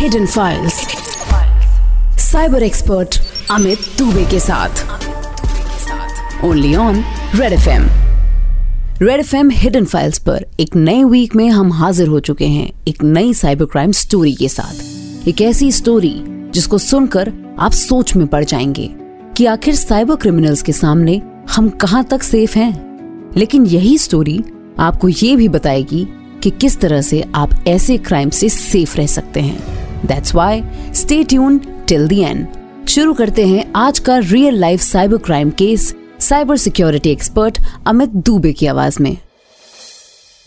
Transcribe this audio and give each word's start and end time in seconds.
Hidden 0.00 0.26
files 0.26 0.74
cyber 2.18 2.62
expert 2.62 3.20
Amit 3.50 3.78
Dubey 3.98 4.24
के 4.24 4.40
साथ. 4.40 4.68
Only 6.44 6.74
on 6.74 7.04
Red 7.34 7.52
F 7.52 7.68
M 7.68 7.86
Red 9.02 9.20
F 9.20 9.36
M 9.36 9.50
hidden 9.50 9.84
files 9.84 10.18
पर 10.18 10.46
एक 10.60 10.76
नए 10.76 11.04
week 11.04 11.36
में 11.36 11.50
हम 11.50 11.72
हाजिर 11.72 12.08
हो 12.08 12.20
चुके 12.20 12.46
हैं 12.46 12.72
एक 12.88 13.02
नई 13.04 13.34
साइबर 13.34 13.64
क्राइम 13.64 13.92
स्टोरी 13.92 14.34
के 14.34 14.48
साथ. 14.48 15.28
एक 15.28 15.40
ऐसी 15.40 15.72
स्टोरी 15.72 16.14
जिसको 16.54 16.78
सुनकर 16.78 17.32
आप 17.58 17.72
सोच 17.72 18.16
में 18.16 18.26
पड़ 18.26 18.44
जाएँगे 18.44 18.90
कि 19.36 19.46
आखिर 19.46 19.74
साइबर 19.74 20.16
क्रिमिनल्स 20.16 20.62
के 20.62 20.72
सामने 20.72 21.22
हम 21.50 21.68
कहाँ 21.68 22.04
तक 22.04 22.22
सेफ़ 22.22 22.58
हैं? 22.58 22.72
लेकिन 23.36 23.66
यही 23.66 23.98
स्टोरी 23.98 24.44
आपको 24.78 25.08
ये 25.08 25.36
भी 25.36 25.48
बताएगी 25.48 26.08
कि 26.42 26.50
किस 26.50 26.80
तरह 26.80 27.02
से 27.02 27.24
आप 27.34 27.64
ऐसे 27.68 27.98
क्राइम 27.98 28.30
से 28.30 28.48
सेफ़ 28.48 28.96
रह 28.96 29.06
सकते 29.06 29.40
हैं। 29.40 29.79
That's 30.06 30.34
why 30.34 30.62
stay 30.94 31.24
tuned 31.24 31.58
till 31.88 32.08
the 32.08 32.12
end 32.12 32.46
शुरू 32.88 33.14
करते 33.14 33.46
हैं 33.46 33.72
आज 33.76 33.98
का 33.98 34.18
real 34.18 34.54
life 34.54 34.80
cyber 34.80 35.16
crime 35.16 35.50
case 35.50 35.94
cyber 36.20 36.56
security 36.56 37.10
expert 37.10 37.58
Amit 37.86 38.08
Dubey 38.08 38.52
की 38.52 38.66
आवाज़ 38.66 39.02
में। 39.02 39.16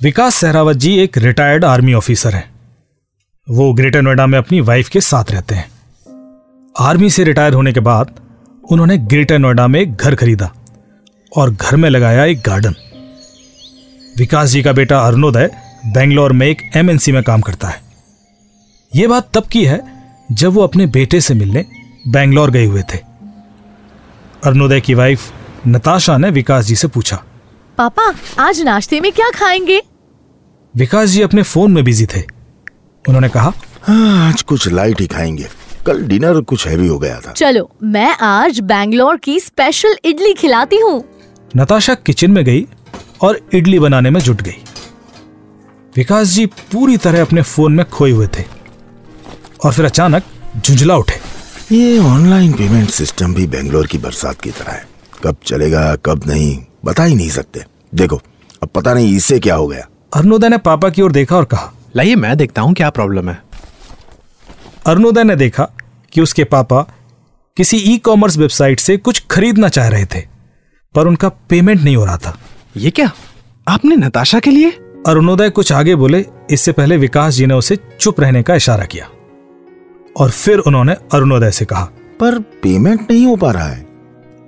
विकास 0.01 0.35
सहरावत 0.35 0.77
जी 0.77 0.97
एक 0.97 1.17
रिटायर्ड 1.17 1.65
आर्मी 1.65 1.93
ऑफिसर 1.93 2.33
हैं। 2.33 2.49
वो 3.49 3.73
ग्रेटर 3.73 4.01
नोएडा 4.01 4.27
में 4.27 4.37
अपनी 4.37 4.61
वाइफ 4.61 4.89
के 4.89 5.01
साथ 5.01 5.31
रहते 5.31 5.55
हैं। 5.55 5.71
आर्मी 6.79 7.09
से 7.09 7.23
रिटायर 7.23 7.53
होने 7.53 7.73
के 7.73 7.79
बाद, 7.79 8.13
उन्होंने 8.71 8.97
ग्रेटर 8.97 9.39
नोएडा 9.39 9.67
में 9.67 9.79
एक 9.79 9.95
घर 9.95 10.15
खरीदा 10.15 10.51
और 11.37 11.51
घर 11.51 11.75
में 11.75 11.89
लगाया 11.89 12.25
एक 12.25 12.41
गार्डन 12.41 12.75
विकास 14.17 14.49
जी 14.49 14.63
का 14.63 14.73
बेटा 14.73 14.99
अरुणोदय 14.99 15.49
बेंगलोर 15.85 16.33
में 16.33 16.47
एक 16.47 16.61
एमएनसी 16.75 17.11
में 17.11 17.23
काम 17.23 17.41
करता 17.41 17.67
है। 17.67 17.92
यह 18.95 19.07
बात 19.07 19.29
तब 19.33 19.43
की 19.43 19.63
है 19.65 19.81
जब 20.31 20.53
वो 20.53 20.61
अपने 20.61 20.85
बेटे 20.87 21.21
से 21.21 21.33
मिलने 21.33 21.65
बैंगलोर 22.07 22.51
गए 22.51 22.65
हुए 22.65 22.81
थे। 22.93 22.97
अरुणोदय 24.43 24.81
की 24.81 24.93
वाइफ 24.93 25.31
नताशा 25.67 26.17
ने 26.17 26.29
विकास 26.29 26.65
जी 26.65 26.75
से 26.75 26.87
पूछा 26.87 27.23
पापा 27.77 28.13
आज 28.39 28.61
नाश्ते 28.61 28.99
में 29.01 29.11
क्या 29.11 29.29
खाएँगे? 29.29 29.81
विकास 30.75 31.09
जी 31.09 31.21
अपने 31.21 31.43
फ़ोन 31.43 31.71
में 31.71 31.83
बिज़ी 31.83 32.05
थे। 32.05 32.21
उन्होंने 33.05 33.29
कहा 33.29 33.53
हाँ, 33.83 34.29
आज 34.29 34.41
कुछ 34.41 34.67
लाइट 34.67 35.01
ही 35.01 35.07
खाएँगे। 35.07 35.47
कल 35.85 36.01
डिनर 36.01 36.41
कुछ 36.41 36.67
हैवी 36.67 36.87
हो 36.87 36.99
गया 36.99 37.19
था। 37.19 37.31
चलो 37.31 37.69
मैं 37.83 38.15
आज 38.21 38.59
बैंगलोर 38.59 39.17
की 39.17 39.39
स्पेशल 39.39 39.97
इडली 40.05 40.33
खिलाती 40.33 40.77
हूँ। 40.77 41.03
नताशा 41.57 41.93
किचन 41.95 42.31
में 42.31 42.45
गई 42.45 42.65
और 43.21 43.39
इडली 43.53 43.79
बनाने 43.79 44.09
में 44.09 44.19
जुट 44.21 44.41
गई। 44.41 44.63
विकास 45.95 46.27
जी 46.27 46.45
पूरी 46.45 46.97
तरह 46.97 47.21
अपने 47.21 47.41
फ़ोन 47.41 47.73
में 47.73 47.89
खोए 47.89 48.11
हुए 48.11 48.27
थे। 48.27 48.62
और 49.65 49.73
फिर 49.73 49.85
अचानक 49.85 50.23
झुंझला 50.57 50.95
उठे। 50.95 51.19
ये 51.71 51.97
ऑनलाइन 51.99 52.51
पेमेंट 52.53 52.89
सिस्टम 52.89 53.33
भी 53.33 53.47
बेंगलोर 53.47 53.87
की 53.87 53.97
बरसात 53.97 54.41
की 54.41 54.51
तरह 54.51 54.71
है। 54.71 54.85
कब 55.23 55.35
चलेगा 55.45 55.95
कब 55.95 56.27
नहीं 56.27 56.57
बता 56.85 57.03
ही 57.03 57.15
नहीं 57.15 57.29
सकते। 57.29 57.63
देखो 57.95 58.21
अब 58.63 58.69
पता 58.75 58.93
नहीं 58.93 59.15
इससे 59.15 59.39
क्या 59.39 59.55
हो 59.55 59.67
गया। 59.67 59.87
अरुणोदय 60.15 60.49
ने 60.49 60.57
पापा 60.57 60.89
की 60.89 61.01
ओर 61.01 61.11
देखा 61.11 61.35
और 61.35 61.45
कहा 61.45 61.71
लाइए 61.95 62.15
मैं 62.15 62.35
देखता 62.37 62.61
हूँ 62.61 62.73
क्या 62.73 62.89
प्रॉब्लम 62.89 63.29
है। 63.29 63.41
अरुणोदय 64.87 65.23
ने 65.23 65.35
देखा 65.35 65.67
कि 66.13 66.21
उसके 66.21 66.43
पापा 66.43 66.81
किसी 67.57 67.77
ई 67.77 67.97
कॉमर्स 67.97 68.37
वेबसाइट 68.37 68.79
से 68.79 68.97
कुछ 68.97 69.23
खरीदना 69.31 69.69
चाह 69.69 69.87
रहे 69.87 70.05
थे 70.05 70.21
पर 70.95 71.07
उनका 71.07 71.29
पेमेंट 71.49 71.81
नहीं 71.81 71.95
हो 71.95 72.05
रहा 72.05 72.17
था। 72.17 72.37
ये 72.77 72.89
क्या? 72.91 73.11
आपने 73.67 73.95
नताशा 73.95 74.39
के 74.39 74.51
लिए? 74.51 74.71
अरुणोदय 75.07 75.49
कुछ 75.49 75.71
आगे 75.71 75.95
बोले 75.95 76.25
इससे 76.51 76.71
पहले 76.71 76.97
विकास 76.97 77.33
जी 77.33 77.45
ने 77.45 77.53
उसे 77.53 77.77
चुप 77.99 78.19
रहने 78.19 78.43
का 78.43 78.55
इशारा 78.55 78.85
किया। 78.85 79.09
और 80.15 80.29
फिर 80.31 80.59
उन्होंने 80.59 80.93
अरुणोदय 81.13 81.51
से 81.51 81.65
कहा 81.65 81.83
पर 82.19 82.39
पेमेंट 82.63 83.11
नहीं 83.11 83.25
हो 83.25 83.35
पा 83.35 83.51
रहा 83.51 83.67
है। 83.67 83.81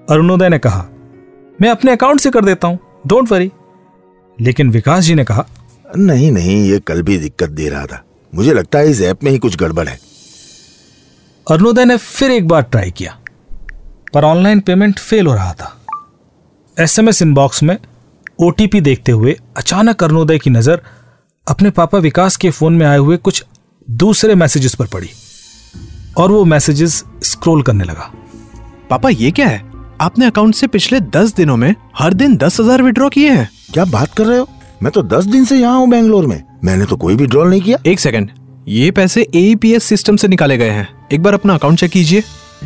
अरुणोदय 0.07 0.49
ने 0.49 0.57
कहा 0.59 0.85
मैं 1.59 1.69
अपने 1.69 1.91
अकाउंट 1.91 2.19
से 2.19 2.29
कर 2.29 2.45
देता 2.45 2.67
हूँ 2.67 2.79
डोंट 3.07 3.31
वरी 3.31 3.51
लेकिन 4.39 4.69
विकास 4.69 5.03
जी 5.03 5.15
ने 5.15 5.23
कहा 5.23 5.45
नहीं 5.97 6.31
नहीं 6.31 6.57
ये 6.63 6.79
कल 6.79 7.01
भी 7.01 7.17
दिक्कत 7.17 7.49
दे 7.49 7.69
रहा 7.69 7.85
था। 7.85 8.03
मुझे 8.33 8.53
लगता 8.53 8.79
है 8.79 8.89
इस 8.91 9.01
ऐप 9.01 9.23
में 9.23 9.31
ही 9.31 9.37
कुछ 9.37 9.55
गड़बड़ 9.57 9.87
है. 9.87 9.97
अरुणोदय 11.47 11.85
ने 11.85 11.97
फिर 11.97 12.31
एक 12.31 12.47
बार 12.47 12.61
ट्राई 12.61 12.91
किया 12.91 13.17
पर 14.13 14.23
ऑनलाइन 14.23 14.59
पेमेंट 14.59 14.99
फेल 14.99 15.27
हो 15.27 15.33
रहा 15.33 15.53
था। 15.53 15.71
एसएमएस 16.77 17.21
इनबॉक्स 17.21 17.63
में 17.63 17.77
ओटीपी 18.39 18.81
देखते 18.81 19.11
हुए 19.11 19.37
अचानक 19.57 20.03
अरुणोदय 20.03 20.39
की 20.39 20.49
नज़र 20.49 20.81
अपने 21.47 21.69
पापा 21.71 21.97
विकास 21.97 22.37
के 22.37 22.49
फ़ोन 22.49 22.73
में 22.73 22.85
आए 22.85 22.97
हुए 22.97 23.17
कुछ 23.17 23.43
दूसरे 23.87 24.35
मैसेजेस 24.35 24.75
पर 24.75 24.87
पड़ी। 24.87 25.09
और 26.17 26.31
वो 26.31 26.43
मैसेजेस 26.45 27.03
स्क्रॉल 27.23 27.61
करने 27.61 27.83
लगा। 27.83 28.11
पापा 28.89 29.09
ये 29.09 29.31
क्या 29.31 29.47
है? 29.47 29.63
आपने 30.01 30.25
अकाउंट 30.25 30.55
से 30.55 30.67
पिछले 30.67 30.99
दस 30.99 31.33
दिनों 31.35 31.57
में 31.57 31.73
हर 31.97 32.13
दिन 32.13 32.35
दस 32.37 32.59
हज़ार 32.59 32.81
विड्रॉ 32.81 33.09
किए 33.09 33.29
हैं। 33.29 33.49
क्या 33.73 33.85
बात 33.85 34.13
कर 34.13 34.25
रहे 34.25 34.37
हो? 34.39 34.47
मैं 34.83 34.91
तो 34.91 35.03
दस 35.03 35.25
दिन 35.25 35.45
से 35.45 35.57
यहाँ 35.57 35.77
हूँ 35.77 35.89
बैंगलोर 35.89 36.25
में। 36.27 36.41
मैंने 36.63 36.85
तो 36.85 36.95
कोई 36.95 37.15
विड्रॉल 37.15 37.49
नहीं 37.49 37.61
किया। 37.61 37.77
एक 37.87 37.99
सेकंड 37.99 38.29
ये 38.67 38.89
पैसे 38.91 39.27
एईपीएस 39.35 39.83
सिस्टम 39.83 40.15
से 40.17 40.27
निकाले 40.27 40.57
गए 40.57 40.69
हैं। 40.69 40.87
एक 41.13 41.23
बार 41.23 41.33
अपना 41.33 41.53
अकाउंट 41.53 41.79
चेक 41.79 41.91
कीजिए। 41.91 42.23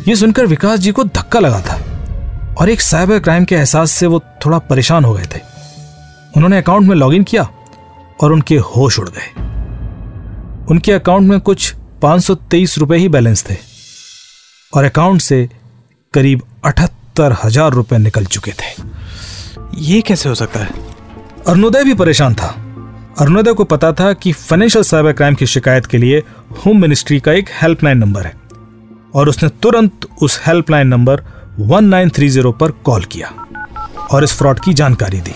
ये 0.08 0.16
सुनकर 0.16 0.46
विकास 0.46 0.78
जी 0.78 0.92
को 0.92 1.04
धक्का 1.04 1.40
लगा 1.40 1.60
था 1.60 1.74
और 2.60 2.68
एक 2.68 2.80
साइबर 2.80 3.18
क्राइम 3.18 3.44
के 3.44 3.54
एहसास 3.54 3.90
से 3.90 4.06
वो 4.06 4.20
थोड़ा 4.46 4.58
परेशान 4.60 5.04
हो 5.04 5.12
गए 5.14 5.24
थे। 5.24 5.40
उन्होंने 6.36 6.58
अकाउंट 6.58 6.88
में 6.88 6.94
लॉगिन 6.96 7.22
किया 7.22 7.48
और 8.20 8.32
उनके 8.32 8.56
होश 8.66 8.98
उड़ 8.98 9.08
गए। 9.08 9.42
उनके 10.70 10.92
अकाउंट 10.92 11.28
में 11.28 11.40
कुछ 11.40 11.74
पाँच 12.02 12.22
सौ 12.22 12.34
तेईस 12.50 12.76
रुपए 12.78 12.96
ही 12.96 13.08
बैलेंस 13.08 13.44
थे 13.50 13.56
और 14.72 14.84
अकाउंट 14.84 15.20
से 15.20 15.48
करीब 16.14 16.42
अठहत्तर 16.64 17.36
हज़ार 17.44 17.72
रुपए 17.72 17.98
निकल 17.98 18.24
चुके 18.26 18.52
थे। 18.52 18.72
ये 19.78 20.00
कैसे 20.00 20.28
हो 20.28 20.34
सकता 20.34 20.60
है? 20.60 20.70
अरुणोदय 21.48 21.84
भी 21.84 21.94
परेशान 21.94 22.34
था। 22.34 22.48
अरुणोदय 23.20 23.52
को 23.52 23.64
पता 23.64 23.92
था 23.92 24.12
कि 24.12 24.32
फाइनेंशियल 24.32 24.84
साइबर 24.84 25.12
क्राइम 25.12 25.34
की 25.34 25.46
शिकायत 25.46 25.86
के 25.86 25.98
लिए 25.98 26.22
होम 26.64 26.80
मिनिस्ट्री 26.80 27.18
का 27.20 27.32
एक 27.32 27.48
हेल्पलाइन 27.52 27.98
नंबर 27.98 28.26
है 28.26 28.34
और 29.14 29.28
उसने 29.28 29.48
तुरंत 29.62 30.06
उस 30.22 30.40
हेल्पलाइन 30.46 30.86
नंबर 30.86 31.22
1930 31.60 32.52
पर 32.60 32.70
कॉल 32.84 33.04
किया 33.04 33.32
और 34.12 34.24
इस 34.24 34.34
फ्रॉड 34.34 34.60
की 34.60 34.74
जानकारी 34.74 35.20
दी। 35.20 35.34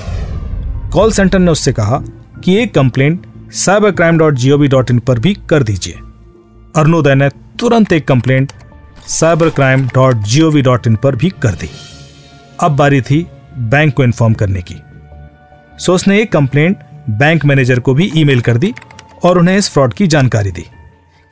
कॉल 0.93 1.13
सेंटर 1.13 1.39
ने 1.39 1.51
उससे 1.51 1.73
कहा 1.73 2.03
कि 2.45 2.57
एक 2.57 2.75
complaint 2.75 3.27
cyber 3.55 3.91
crime 3.91 4.19
dot 4.19 4.35
gov 4.35 4.69
dot 4.69 4.91
in 4.91 4.99
पर 4.99 5.19
भी 5.19 5.35
कर 5.49 5.63
दीजिए। 5.63 6.01
अरुणोदय 6.75 7.15
ने 7.15 7.29
तुरंत 7.59 7.93
एक 7.93 8.07
complaint 8.09 8.53
cyber 9.09 9.49
crime 9.49 9.87
dot 9.89 10.23
gov 10.27 10.63
dot 10.63 10.87
in 10.87 10.95
पर 10.97 11.17
भी 11.17 11.29
कर 11.43 11.55
दी। 11.55 11.69
अब 12.61 12.77
बारी 12.77 13.01
थी 13.01 13.21
बैंक 13.71 13.93
को 13.95 14.05
इन्फॉर्म 14.05 14.35
करने 14.35 14.63
की। 14.63 14.75
सो 15.79 15.95
उसने 15.95 16.21
एक 16.23 16.33
कंप्लेंट 16.33 16.79
बैंक 17.11 17.45
मैनेजर 17.45 17.81
को 17.81 17.95
भी 17.95 18.11
ईमेल 18.17 18.41
कर 18.41 18.57
दी 18.57 18.73
और 19.25 19.39
उन्हें 19.39 19.57
इस 19.57 19.71
फ्रॉड 19.71 19.95
की 19.95 20.07
जानकारी 20.07 20.51
दी 20.51 20.65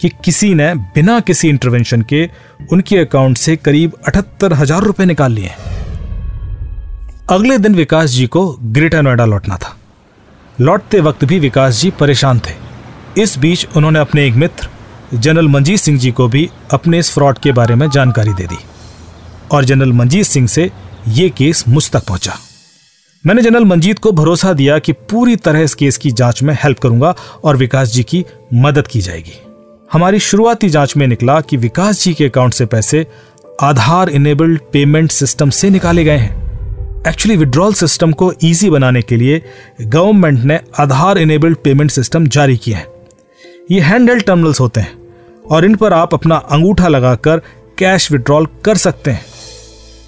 कि 0.01 0.09
किसी 0.25 0.53
ने 0.55 0.75
बिना 0.95 1.19
किसी 1.21 1.49
इंटरवेंशन 1.49 2.03
के 2.03 2.29
उनके 2.73 2.99
अकाउंट 2.99 3.39
से 3.39 3.57
करीब 3.59 3.97
अठहत्तर 4.07 4.53
हज़ार 4.53 4.83
रुपए 4.83 5.05
निकाल 5.05 5.33
लिए। 5.33 5.51
अगले 7.31 7.57
दिन 7.59 7.75
विकास 7.75 8.11
जी 8.11 8.27
को 8.27 8.47
ग्रेटर 8.63 9.03
नोएडा 9.03 9.25
लौटना 9.25 9.57
था। 9.57 9.77
लौटते 10.59 11.01
वक्त 11.01 11.25
भी 11.25 11.39
विकास 11.39 11.81
जी 11.81 11.91
परेशान 12.01 12.41
थे। 12.41 12.55
इस 13.23 13.39
बीच 13.39 13.67
उन्होंने 13.77 13.99
अपने 13.99 14.27
एक 14.27 14.35
मित्र 14.35 14.69
जनरल 15.15 15.49
मंजीत 15.49 15.79
सिंह 15.79 15.99
जी 15.99 16.11
को 16.11 16.29
भी 16.29 16.51
अपने 16.71 16.99
इस 16.99 17.11
फ्रॉड 17.13 17.39
के 17.39 17.53
बारे 17.53 17.75
में 17.75 17.91
जानकारी 17.91 18.33
दे 18.33 18.45
दी 18.45 18.57
और 19.53 19.65
जनरल 19.65 19.93
मंजीत 19.93 20.27
सिंह 20.27 20.47
से 20.49 20.71
यह 21.09 21.29
केस 21.29 21.65
मुझ 21.69 21.91
तक 21.91 22.05
पहुँचा। 22.05 22.37
मैंने 23.27 23.43
जनरल 23.43 23.65
मंजीत 23.65 23.99
को 23.99 24.13
भरोसा 24.13 24.53
दिया 24.53 24.79
कि 24.79 24.93
पूरी 24.93 25.37
तरह 25.37 25.61
इस 25.61 25.75
केस 25.75 25.97
की 25.97 26.11
जाँच 26.11 26.43
में 26.43 26.55
हेल्प 26.55 26.79
करूँगा 26.79 27.15
और 27.45 27.57
विकास 27.57 27.89
जी 27.89 28.03
की 28.03 28.25
मदद 28.55 28.87
की 28.87 29.01
जाएगी। 29.01 29.33
हमारी 29.93 30.19
शुरुआती 30.19 30.69
जाँच 30.69 30.97
में 30.97 31.07
निकला 31.07 31.41
कि 31.41 31.57
विकास 31.57 32.05
जी 32.05 32.15
के 32.15 32.25
अकाउंट 32.25 32.55
से 32.55 32.67
पैसे 32.67 33.07
आधार 33.63 34.09
इनेबल्ड 34.09 34.61
पेमेंट 34.73 35.11
सिस्टम 35.11 35.51
से 35.51 35.71
निकाले 35.71 36.05
गए 36.05 36.17
हैं। 36.17 37.03
एक्चुअली 37.09 37.37
विड्रॉल 37.37 37.75
सिस्टम 37.75 38.13
को 38.13 38.33
इजी 38.43 38.71
बनाने 38.71 39.03
के 39.03 39.17
लिए 39.17 39.43
गवर्नमेंट 39.81 40.45
ने 40.45 40.61
आधार 40.79 41.19
इनेबल्ड 41.19 41.57
पेमेंट 41.65 41.91
सिस्टम 41.91 42.27
जारी 42.27 42.57
किए 42.57 42.75
हैं। 42.75 42.87
ये 43.71 43.81
हैंड 43.81 44.11
हेल्ड 44.11 44.25
टर्मिनल्स 44.25 44.61
होते 44.61 44.81
हैं। 44.81 45.02
और 45.51 45.65
इन 45.65 45.75
पर 45.77 45.93
आप 45.93 46.15
अपना 46.15 46.37
अंगूठा 46.37 46.89
लगाकर 46.89 47.39
कैश 47.79 48.13
विड्रॉल 48.13 48.47
कर 48.65 48.77
सकते 48.77 49.11
हैं। 49.11 49.25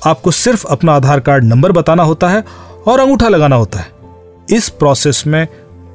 आपको 0.06 0.30
सिर्फ़ 0.30 0.66
अपना 0.66 0.92
आधार 0.92 1.20
कार्ड 1.20 1.44
नंबर 1.44 1.72
बताना 1.72 2.02
होता 2.02 2.28
है 2.28 2.44
और 2.86 3.00
अंगूठा 3.00 3.28
लगाना 3.28 3.56
होता 3.56 3.78
है। 3.78 3.90
इस 4.50 4.68
प्रोसेस 4.68 5.24
में 5.26 5.46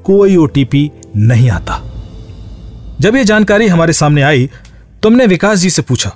कोई 0.05 0.35
ओटीपी 0.35 0.91
नहीं 1.15 1.49
आता। 1.51 1.81
जब 3.01 3.15
ये 3.15 3.23
जानकारी 3.23 3.67
हमारे 3.67 3.93
सामने 3.93 4.21
आई 4.21 4.49
तुमने 5.03 5.25
विकास 5.25 5.59
जी 5.59 5.69
से 5.69 5.81
पूछा 5.81 6.11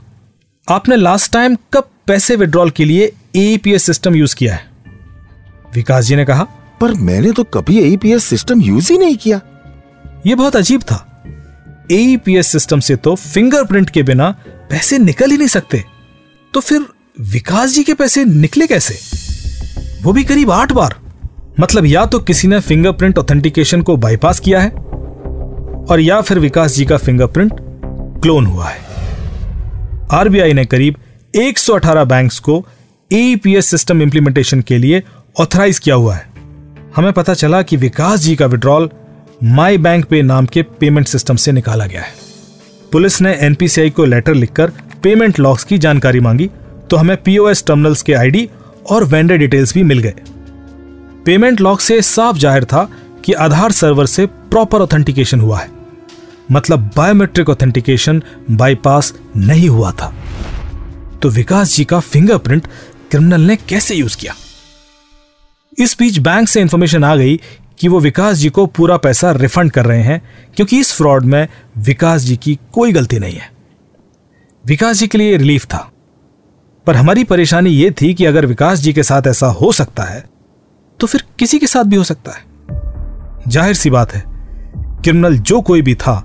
आपने 0.70 0.96
लास्ट 0.96 1.32
टाइम 1.32 1.56
कब 1.74 1.90
पैसे 2.08 2.36
विड्रॉल 2.36 2.70
के 2.70 2.86
लिए 2.86 3.14
एईपीएस 3.36 3.84
सिस्टम 3.84 4.16
यूज़ 4.16 4.36
किया 4.36 4.54
है? 4.54 4.66
विकास 5.76 6.06
जी 6.06 6.16
ने 6.16 6.26
कहा 6.26 6.48
पर 6.82 6.92
मैंने 6.92 7.32
तो 7.32 7.44
कभी 7.44 7.80
एईपीएस 7.80 8.24
सिस्टम 8.24 8.62
यूज़ 8.62 8.94
ही 8.94 9.00
नहीं 9.00 9.18
किया। 9.18 9.42
यह 10.28 10.36
बहुत 10.36 10.56
अजीब 10.56 10.82
था। 10.82 11.13
एईपीएस 11.92 12.48
सिस्टम 12.48 12.80
से 12.80 12.96
तो 12.96 13.16
फिंगरप्रिंट 13.16 13.90
के 13.90 14.04
बिना 14.04 14.30
पैसे 14.70 14.98
निकल 14.98 15.32
ही 15.32 15.38
नहीं 15.38 15.48
सकते। 15.48 15.84
तो 16.54 16.60
फिर 16.60 16.86
विकास 17.22 17.70
जी 17.70 17.84
के 17.84 17.94
पैसे 17.94 18.26
निकले 18.26 18.68
कैसे? 18.68 18.98
वो 20.04 20.14
भी 20.14 20.24
करीब 20.24 20.52
आठ 20.52 20.72
बार। 20.72 20.96
मतलब 21.60 21.86
या 21.86 22.06
तो 22.06 22.20
किसी 22.20 22.48
ने 22.48 22.60
फिंगरप्रिंट 22.60 23.18
ऑथेंटिकेशन 23.18 23.82
को 23.82 23.98
बाईपास 23.98 24.40
किया 24.40 24.62
है, 24.62 24.70
और 24.70 26.00
या 26.00 26.22
फिर 26.22 26.40
विकास 26.40 26.76
जी 26.76 26.86
का 26.86 26.98
फिंगरप्रिंट 26.98 27.54
क्लोन 28.22 28.46
हुआ 28.46 28.70
है। 28.70 28.82
आरबीआई 30.12 30.54
ने 30.54 30.66
करीब 30.66 30.96
118 31.36 32.04
बैंक्स 32.04 32.40
को 32.40 32.66
एईपीएस 33.12 33.66
सिस्टम 33.66 34.02
इंप्लीमेंटेशन 34.02 34.62
के 34.62 34.78
लिए 34.78 35.04
ऑथराइज 35.40 35.80
किया 35.80 35.96
हुआ 35.96 36.16
है। 36.16 36.32
हमें 36.96 37.14
पता 37.14 37.34
चला 37.34 37.62
कि 37.62 37.78
विकास 37.78 38.20
जी 38.20 38.36
का 38.36 38.46
विड्रॉल 38.46 38.90
माई 39.44 39.78
बैंक 39.78 40.06
पे 40.06 40.22
नाम 40.22 40.46
के 40.46 40.62
पेमेंट 40.80 41.08
सिस्टम 41.08 41.36
से 41.36 41.52
निकाला 41.52 41.86
गया 41.86 42.02
है। 42.02 42.14
पुलिस 42.92 43.20
ने 43.22 43.34
एनपीसीआई 43.38 43.90
को 43.90 44.04
लेटर 44.06 44.34
लिखकर 44.34 44.72
पेमेंट 45.04 45.40
लॉक्स 45.40 45.64
की 45.64 45.78
जानकारी 45.78 46.20
मांगी 46.20 46.50
तो 46.90 46.98
हमें 46.98 47.16
पीओएस 47.24 47.64
टर्मिनल्स 47.68 48.02
के 48.02 48.14
आईडी 48.14 48.48
और 48.86 49.04
वेंडर 49.04 49.38
डिटेल्स 49.38 49.74
भी 49.74 49.84
मिल 49.84 50.00
गए। 50.00 50.14
पेमेंट 51.26 51.62
लॉक 51.62 51.82
से 51.82 52.02
साफ़ 52.02 52.38
ज़ाहिर 52.38 52.66
था 52.66 52.88
कि 53.26 53.34
आधार 53.34 53.72
सर्वर 53.72 54.06
से 54.06 54.26
प्रॉपर 54.26 54.82
ऑथेंटिकेशन 54.82 55.40
हुआ 55.40 55.60
है। 55.60 55.70
मतलब 56.52 56.90
बायोमेट्रिक 56.98 57.50
ऑथेंटिकेशन 57.50 58.22
बाईपास 58.52 59.14
नहीं 59.38 59.68
हुआ 59.70 59.92
था। 59.92 60.14
तो 61.22 61.30
विकास 61.30 61.76
जी 61.76 61.86
का 61.86 62.00
फिंगरप्रिंट 62.00 62.68
क्रिमिनल 63.12 63.42
ने 63.42 63.56
कैसे 63.60 63.96
यूज़ 63.96 64.18
किया? 64.18 64.36
इस 65.78 65.96
बीच 66.00 66.18
बैंक 66.20 66.48
से 66.48 66.62
इंफॉर्मेशन 66.62 67.04
आ 67.04 67.16
गई 67.16 67.40
कि 67.78 67.88
वो 67.88 68.00
विकास 68.00 68.38
जी 68.38 68.50
को 68.50 68.66
पूरा 68.68 68.98
पैसा 68.98 69.32
रिफंड 69.32 69.72
कर 69.72 69.86
रहे 69.86 70.02
हैं, 70.02 70.22
क्योंकि 70.56 70.80
इस 70.80 70.94
फ्रॉड 70.94 71.26
में 71.26 71.48
विकास 71.80 72.22
जी 72.22 72.36
की 72.38 72.58
कोई 72.74 72.92
गलती 72.92 73.20
नहीं 73.20 73.36
है। 73.36 73.52
विकास 74.64 74.98
जी 74.98 75.08
के 75.08 75.18
लिए 75.18 75.38
रिलीफ 75.38 75.66
था। 75.66 75.90
पर 76.88 76.96
हमारी 76.96 77.24
परेशानी 77.24 77.70
यह 77.70 77.94
थी 78.02 78.14
कि 78.14 78.26
अगर 78.26 78.46
विकास 78.46 78.80
जी 78.80 78.94
के 78.94 79.04
साथ 79.04 79.28
ऐसा 79.28 79.48
हो 79.52 79.72
सकता 79.72 80.04
है 80.04 80.24
तो 81.00 81.08
फिर 81.08 81.24
किसी 81.40 81.60
के 81.60 81.68
साथ 81.68 81.84
भी 81.84 81.96
हो 81.96 82.04
सकता 82.04 82.32
है। 82.32 82.42
ज़ाहिर 83.48 83.76
सी 83.76 83.90
बात 83.90 84.14
है, 84.14 84.24
क्रिमिनल 85.04 85.38
जो 85.40 85.62
कोई 85.62 85.82
भी 85.82 85.96
था, 85.96 86.16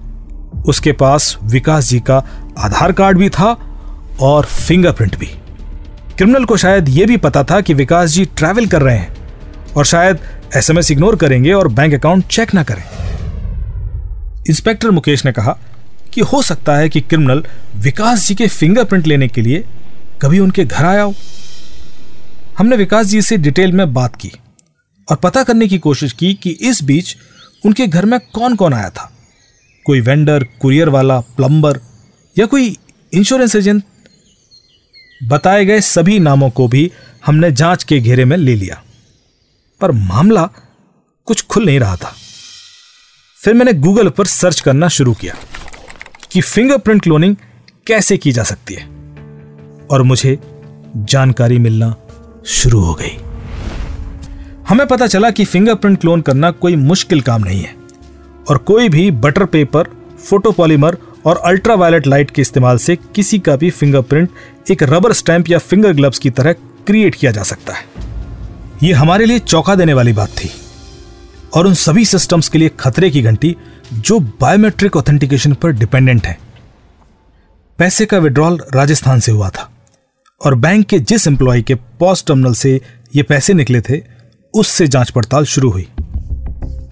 उसके 0.67 0.93
पास 0.93 1.37
विकास 1.45 1.89
जी 1.89 2.01
का 2.01 2.17
आधार 2.59 2.93
कार्ड 2.93 3.19
भी 3.19 3.29
था 3.31 3.57
और 4.21 4.45
फिंगरप्रिंट 4.47 5.17
भी। 5.19 5.27
क्रिमिनल 6.17 6.45
को 6.45 6.57
शायद 6.57 6.89
यह 6.89 7.07
भी 7.07 7.17
पता 7.17 7.43
था 7.45 7.61
कि 7.61 7.75
विकास 7.75 8.11
जी 8.11 8.25
ट्रैवल 8.37 8.67
कर 8.67 8.83
रहे 8.83 8.97
हैं। 8.97 9.18
और 9.77 9.87
शायद 9.87 10.19
एसएमएस 10.57 10.91
इग्नोर 10.91 11.17
करेंगे 11.17 11.53
और 11.53 11.69
बैंक 11.69 11.95
अकाउंट 11.95 12.27
चेक 12.27 12.55
ना 12.55 12.63
करें। 12.63 12.83
इंस्पेक्टर 14.49 14.91
मुकेश 14.91 15.25
ने 15.25 15.33
कहा 15.33 15.59
कि 16.13 16.21
हो 16.21 16.43
सकता 16.43 16.77
है 16.77 16.89
कि 16.89 17.01
क्रिमिनल 17.01 17.45
विकास 17.77 18.27
जी 18.27 18.35
के 18.35 18.47
फिंगरप्रिंट 18.47 19.07
लेने 19.07 19.29
के 19.29 19.43
लिए 19.43 19.65
कभी 20.23 20.39
उनके 20.39 20.65
घर 20.65 20.85
आया 20.85 21.03
हो। 21.03 21.15
हमने 22.59 22.77
विकास 22.77 23.07
जी 23.07 23.23
से 23.23 23.37
डिटेल 23.37 23.73
में 23.73 23.95
बात 23.95 24.17
की 24.17 24.33
और 25.11 25.17
पता 25.17 25.43
करने 25.43 25.69
की 25.69 25.79
कोशिश 25.79 26.13
की 26.13 26.35
कि 26.35 26.51
इस 26.51 26.83
बीच 26.83 27.17
उनके 27.67 27.87
घर 27.87 28.05
में 28.05 28.21
कौन 28.21 28.57
कौन 28.57 28.75
आया 28.75 28.91
था। 28.91 29.13
कोई 29.87 30.01
वेंडर 30.01 30.45
कुरियर 30.61 30.89
वाला 30.89 31.21
प्लम्बर 31.21 31.81
या 32.39 32.47
कोई 32.47 32.77
इंश्योरेंस 33.13 33.57
एजेंट 33.57 33.83
बताए 35.25 35.65
गए 35.65 35.81
सभी 35.81 36.19
नामों 36.19 36.51
को 36.51 36.69
भी 36.69 36.91
हमने 37.27 37.53
जाँच 37.53 37.85
के 37.85 38.01
घेरे 38.01 38.25
में 38.25 38.37
ले 38.37 38.55
लिया। 38.55 38.83
पर 39.81 39.91
मामला 39.91 40.49
कुछ 41.27 41.45
खुल 41.47 41.65
नहीं 41.65 41.81
रहा 41.81 41.97
था। 41.97 42.15
फिर 43.39 43.55
मैंने 43.55 43.73
गूगल 43.73 44.09
पर 44.09 44.27
सर्च 44.27 44.61
करना 44.61 44.89
शुरू 44.89 45.15
किया 45.15 45.35
कि 46.31 46.41
फिंगरप्रिंट 46.41 47.03
क्लोनिंग 47.03 47.37
कैसे 47.87 48.17
की 48.17 48.33
जा 48.33 48.43
सकती 48.43 48.75
है 48.75 48.87
और 49.91 50.03
मुझे 50.03 50.39
जानकारी 50.97 51.59
मिलना 51.59 51.95
शुरू 52.47 52.81
हो 52.81 52.95
गई। 52.95 53.17
हमें 54.69 54.87
पता 54.87 55.07
चला 55.07 55.31
कि 55.31 55.45
फिंगरप्रिंट 55.45 56.01
क्लोन 56.01 56.21
करना 56.21 56.51
कोई 56.51 56.77
मुश्किल 56.77 57.21
काम 57.21 57.45
नहीं 57.45 57.61
है 57.63 57.75
और 58.49 58.59
कोई 58.59 58.89
भी 58.89 59.11
बटर 59.11 59.45
पेपर 59.45 59.89
फोटोपॉलीमर 60.25 60.99
और 61.27 61.37
अल्ट्रावायलेट 61.37 62.07
लाइट 62.07 62.31
के 62.31 62.43
इस्तेमाल 62.43 62.79
से 62.79 62.97
किसी 62.97 63.39
का 63.39 63.57
भी 63.57 63.71
फिंगरप्रिंट 63.71 64.29
एक 64.71 64.83
रबर 64.83 65.13
स्टैंप 65.13 65.49
या 65.49 65.59
फिंगर 65.59 65.93
ग्लव्स 65.93 66.19
की 66.19 66.31
तरह 66.31 66.53
क्रिएट 66.87 67.15
किया 67.15 67.33
जा 67.33 67.43
सकता 67.43 67.75
है। 67.75 68.08
यह 68.83 69.01
हमारे 69.01 69.25
लिए 69.27 69.39
चौंका 69.39 69.75
देने 69.75 69.95
वाली 69.95 70.13
बात 70.13 70.29
थी। 70.29 70.51
और 71.55 71.67
उन 71.67 71.75
सभी 71.75 72.05
सिस्टम्स 72.05 72.49
के 72.49 72.59
लिए 72.59 72.69
खतरे 72.69 73.11
की 73.11 73.23
घंटी 73.23 73.57
जो 73.93 74.21
बायोमेट्रिक 74.21 74.97
ऑथेंटिकेशन 74.97 75.53
पर 75.53 75.73
डिपेंडेंट 75.73 76.27
है। 76.27 76.39
पैसे 77.79 78.07
का 78.07 78.19
विड्रॉल 78.19 78.65
राजस्थान 78.75 79.21
से 79.21 79.33
हुआ 79.33 79.49
था। 79.49 79.71
और 80.45 80.55
बैंक 80.55 80.87
के 80.87 80.99
जिस 80.99 81.27
एम्प्लॉय 81.27 81.63
के 81.63 81.75
पॉस 81.75 82.25
टर्मिनल 82.27 82.53
से 82.53 82.81
ये 83.17 83.23
पैसे 83.23 83.53
निकले 83.53 83.81
थे, 83.81 84.03
उससे 84.55 84.89
जाँच 84.89 85.11
पड़ताल 85.11 85.45
शुरू 85.45 85.71
हुई। 85.71 85.89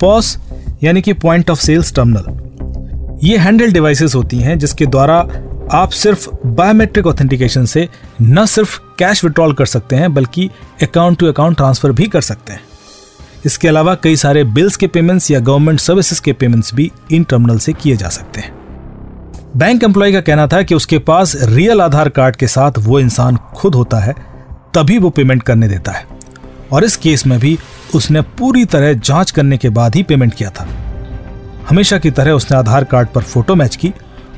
पॉस 0.01 0.39
यानी 0.83 1.03
कि 1.03 1.13
पॉइंट 1.13 1.51
ऑफ़ 1.51 1.61
सेल्स 1.61 1.95
टर्मिनल 1.95 2.47
ये 3.25 3.39
हैंडल 3.39 3.73
डिवाइसेस 3.73 4.15
होती 4.15 4.39
हैं 4.39 4.59
जिसके 4.59 4.87
द्वारा 4.87 5.29
आप 5.73 5.91
सिर्फ़ 5.91 6.29
बायोमेट्रिक 6.47 7.07
ऑथेंटिकेशन 7.07 7.65
से 7.65 7.89
न 8.23 8.47
सिर्फ़ 8.47 8.81
कैश 8.99 9.25
विड्रॉल 9.25 9.53
कर 9.53 9.67
सकते 9.67 9.97
हैं, 9.97 10.15
बल्कि 10.15 10.51
अकाउंट 10.83 11.19
टू 11.19 11.27
अकाउंट 11.27 11.57
ट्रांसफ़र 11.57 11.93
भी 11.93 12.07
कर 12.07 12.21
सकते 12.21 12.53
हैं। 12.53 12.61
इसके 13.47 13.69
अलावा 13.69 13.95
कई 13.95 14.17
सारे 14.17 14.45
बिल्स 14.45 14.77
के 14.77 14.87
पेमेंट्स 14.87 15.31
या 15.31 15.41
गवर्नमेंट 15.41 15.81
सर्विसेज़ 15.81 16.23
के 16.23 16.33
पेमेंट्स 16.33 16.75
भी 16.75 16.93
इन 17.13 17.25
टर्मिनल 17.25 17.59
से 17.59 17.73
किए 17.73 17.97
जा 17.97 18.09
सकते 18.09 18.41
हैं। 18.41 18.53
बैंक 19.57 19.85
एम्प्लॉय 19.85 20.13
का 20.13 20.21
कहना 20.21 20.47
था 20.47 20.63
कि 20.63 20.75
उसके 20.75 20.99
पास 20.99 21.37
रियल 21.43 21.81
आधार 21.81 22.09
कार्ड 22.09 22.37
के 22.37 22.47
साथ 22.47 22.73
वो 22.79 23.01
इंसान 23.01 23.37
खुद 23.37 23.75
होता 23.75 23.99
है, 23.99 24.15
तभी 24.75 24.99
वो 24.99 25.11
पेमेंट 25.11 25.43
करने 25.43 25.69
देता 25.69 25.93
है। 25.93 26.07
और 26.73 26.85
इस 26.85 26.97
केस 26.97 27.27
में 27.27 27.41
भी 27.41 27.59
उसने 27.95 28.21
पूरी 28.21 28.65
तरह 28.65 28.93
जाँच 28.93 29.31
करने 29.31 29.57
के 29.57 29.69
बाद 29.69 29.95
ही 29.95 30.03
पेमेंट 30.03 30.35
किया 30.35 30.51
था। 30.51 30.69
हमेशा 31.69 31.99
की 31.99 32.11
तरह 32.11 32.33
उसने 32.33 32.57
आधार 32.57 32.85
कार्ड 32.85 33.09
पर 33.09 33.23
फ़ोटो 33.23 33.55
मैच 33.55 33.77
की 33.77 33.95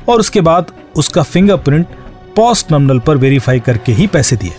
और 0.09 0.19
उसके 0.19 0.41
बाद 0.41 0.71
उसका 0.99 1.23
फिंगरप्रिंट 1.23 1.87
पॉस्ट 2.35 2.67
टर्मिनल 2.67 2.99
पर 2.99 3.17
वेरीफाई 3.17 3.59
करके 3.59 3.91
ही 3.91 4.07
पैसे 4.07 4.35
दिए। 4.35 4.53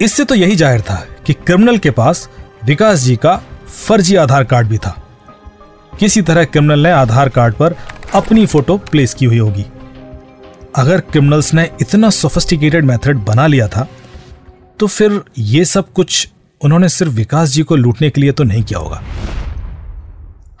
इससे 0.00 0.24
तो 0.24 0.34
यही 0.34 0.56
ज़ाहिर 0.56 0.80
था 0.80 0.96
कि 1.26 1.32
क्रिमिनल 1.34 1.78
के 1.78 1.90
पास 1.92 2.28
विकास 2.64 2.98
जी 3.00 3.16
का 3.16 3.36
फर्जी 3.68 4.16
आधार 4.16 4.44
कार्ड 4.44 4.68
भी 4.68 4.78
था। 4.78 4.96
किसी 5.92 6.22
तरह 6.22 6.44
क्रिमिनल 6.46 6.80
ने 6.80 6.90
आधार 6.92 7.28
कार्ड 7.30 7.54
पर 7.54 7.74
अपनी 8.14 8.46
फ़ोटो 8.46 8.76
प्लेस 8.90 9.14
की 9.14 9.26
हुई 9.26 9.38
होगी। 9.38 9.64
अगर 10.76 11.00
क्रिमिनल्स 11.02 11.52
ने 11.54 11.68
इतना 11.80 12.10
सोफिस्टिकेटेड 12.12 12.84
मेथड 12.84 13.24
बना 13.24 13.46
लिया 13.46 13.68
था 13.68 13.86
तो 14.78 14.86
फिर 14.86 15.20
यह 15.38 15.64
सब 15.66 15.92
कुछ 15.92 16.28
उन्होंने 16.60 16.88
सिर्फ़ 16.88 17.12
विकास 17.12 17.48
जी 17.48 17.62
को 17.62 17.76
लूटने 17.76 18.10
के 18.10 18.20
लिए 18.20 18.32
तो 18.32 18.44
नहीं 18.44 18.62
किया 18.62 18.78
होगा। 18.78 19.02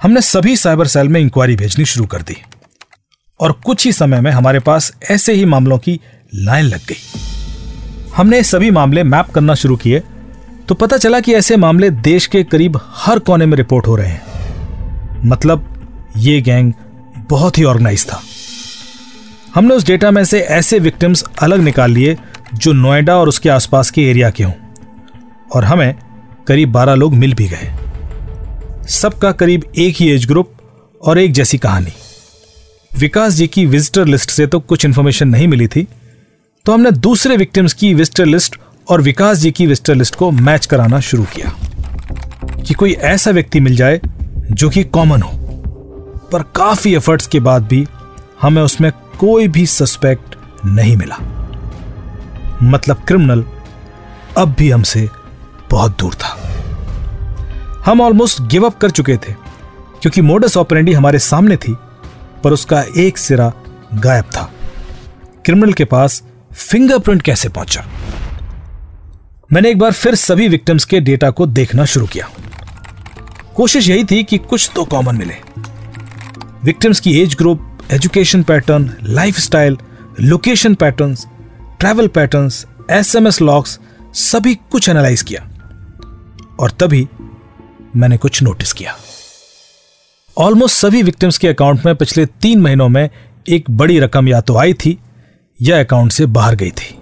हमने 0.02 0.20
सभी 0.22 0.56
साइबर 0.56 0.86
सेल 0.86 1.08
में 1.08 1.20
इंक्वायरी 1.20 1.56
भेजनी 1.56 1.84
शुरू 1.84 2.06
कर 2.06 2.22
दी। 2.22 2.36
और 3.40 3.52
कुछ 3.64 3.84
ही 3.84 3.92
समय 3.92 4.20
में 4.20 4.30
हमारे 4.30 4.58
पास 4.58 4.92
ऐसे 5.10 5.32
ही 5.32 5.44
मामलों 5.44 5.78
की 5.78 6.00
लाइन 6.34 6.64
लग 6.64 6.86
गई। 6.88 7.02
हमने 8.16 8.42
सभी 8.42 8.70
मामले 8.70 9.02
मैप 9.04 9.30
करना 9.30 9.54
शुरू 9.54 9.76
किए 9.76 10.02
तो 10.68 10.74
पता 10.74 10.96
चला 10.96 11.20
कि 11.20 11.34
ऐसे 11.34 11.56
मामले 11.56 11.90
देश 11.90 12.26
के 12.26 12.42
करीब 12.44 12.80
हर 12.96 13.18
कोने 13.18 13.46
में 13.46 13.56
रिपोर्ट 13.56 13.86
हो 13.86 13.96
रहे 13.96 14.08
हैं। 14.08 15.26
मतलब 15.26 16.12
ये 16.16 16.40
गैंग 16.40 16.72
बहुत 17.30 17.58
ही 17.58 17.64
ऑर्गेनाइज 17.64 18.06
था। 18.06 18.20
हमने 19.54 19.74
उस 19.74 19.86
डेटा 19.86 20.10
में 20.10 20.24
से 20.24 20.40
ऐसे 20.40 20.78
विक्टिम्स 20.78 21.24
अलग 21.42 21.60
निकाल 21.60 21.90
लिए 21.90 22.16
जो 22.54 22.72
नोएडा 22.72 23.16
और 23.16 23.28
उसके 23.28 23.48
आसपास 23.48 23.90
के 23.90 24.02
एरिया 24.02 24.30
के 24.30 24.44
हों, 24.44 24.52
और 25.54 25.64
हमें 25.64 25.94
करीब 26.46 26.72
बारह 26.72 26.94
लोग 26.94 27.14
मिल 27.14 27.34
भी 27.34 27.48
गए। 27.48 27.72
सबका 28.88 29.32
करीब 29.32 29.64
एक 29.78 29.96
ही 29.96 30.10
एज 30.10 30.26
ग्रुप 30.26 30.52
और 31.02 31.18
एक 31.18 31.32
जैसी 31.32 31.58
कहानी। 31.58 31.92
विकास 32.98 33.32
जी 33.32 33.46
की 33.46 33.66
विजिटर 33.66 34.06
लिस्ट 34.06 34.30
से 34.30 34.46
तो 34.46 34.60
कुछ 34.60 34.84
इंफॉर्मेशन 34.84 35.28
नहीं 35.28 35.48
मिली 35.48 35.68
थी। 35.68 35.88
तो 36.64 36.72
हमने 36.72 36.90
दूसरे 36.90 37.36
विक्टिम्स 37.36 37.72
की 37.72 37.94
विजिटर 37.94 38.26
लिस्ट 38.26 38.56
और 38.88 39.02
विकास 39.02 39.38
जी 39.38 39.50
की 39.50 39.66
विजिटर 39.66 39.94
लिस्ट 39.94 40.14
को 40.14 40.30
मैच 40.30 40.66
कराना 40.66 41.00
शुरू 41.00 41.22
किया। 41.24 41.54
कि 42.62 42.74
कोई 42.74 42.92
ऐसा 42.92 43.30
व्यक्ति 43.30 43.60
मिल 43.60 43.76
जाए 43.76 44.00
जो 44.50 44.70
कि 44.70 44.84
कॉमन 44.84 45.22
हो। 45.22 45.30
पर 46.32 46.42
काफ़ी 46.42 46.94
एफर्ट्स 46.94 47.26
के 47.26 47.40
बाद 47.40 47.62
भी 47.62 47.86
हमें 48.42 48.62
उसमें 48.62 48.92
कोई 49.18 49.48
भी 49.48 49.66
सस्पेक्ट 49.66 50.36
नहीं 50.66 50.96
मिला। 50.96 51.16
मतलब 52.62 52.96
क्रिमिनल 52.96 53.44
अब 54.38 54.54
भी 54.58 54.70
हमसे 54.70 55.08
बहुत 55.70 55.98
दूर 55.98 56.14
था। 56.14 56.40
हम 57.86 58.00
ऑलमोस्ट 58.00 58.42
गिव 58.42 58.66
अप 58.66 58.78
कर 58.78 58.90
चुके 58.90 59.16
थे, 59.16 59.32
क्योंकि 60.02 60.20
मोडस 60.20 60.56
ऑपरेंडी 60.56 60.92
हमारे 60.92 61.18
सामने 61.18 61.56
थी। 61.56 61.76
पर 62.44 62.52
उसका 62.52 62.84
एक 62.96 63.18
सिरा 63.18 63.52
गायब 63.94 64.24
था। 64.24 64.52
क्रिमिनल 65.44 65.72
के 65.72 65.84
पास 65.84 66.22
फिंगरप्रिंट 66.52 67.22
कैसे 67.22 67.48
पहुँचा? 67.48 67.86
मैंने 69.52 69.70
एक 69.70 69.78
बार 69.78 69.92
फिर 69.92 70.14
सभी 70.14 70.48
विक्टिम्स 70.48 70.84
के 70.84 71.00
डेटा 71.00 71.30
को 71.30 71.46
देखना 71.46 71.84
शुरू 71.84 72.06
किया। 72.06 72.30
कोशिश 73.54 73.88
यही 73.88 74.04
थी 74.04 74.22
कि 74.24 74.38
कुछ 74.38 74.70
तो 74.74 74.84
कॉमन 74.84 75.16
मिले। 75.16 75.34
विक्टिम्स 76.64 77.00
की 77.00 77.20
age 77.20 77.34
group, 77.34 77.78
education 77.90 78.42
pattern, 78.42 78.94
lifestyle, 79.02 79.78
location 80.20 80.74
patterns, 80.74 81.26
travel 81.80 82.06
patterns, 82.06 82.66
SMS 82.90 83.42
logs, 83.42 83.80
सभी 84.14 84.54
कुछ 84.54 84.88
एनालाइज 84.88 85.22
किया। 85.22 85.48
और 86.60 86.70
तभी 86.70 87.08
मैंने 87.96 88.16
कुछ 88.16 88.42
नोटिस 88.42 88.72
किया। 88.72 88.96
ऑलमोस्ट 90.40 90.76
सभी 90.76 91.02
विक्टिम्स 91.02 91.38
के 91.38 91.48
अकाउंट 91.48 91.86
में 91.86 91.96
पिछले 91.96 92.26
तीन 92.26 92.60
महीनों 92.60 92.88
में 92.88 93.10
एक 93.48 93.64
बड़ी 93.70 93.98
रकम 93.98 94.28
या 94.28 94.40
तो 94.40 94.56
आई 94.56 94.72
थी, 94.72 94.98
या 95.62 95.80
अकाउंट 95.80 96.12
से 96.12 96.26
बाहर 96.26 96.54
गई 96.54 96.70
थी। 96.70 96.98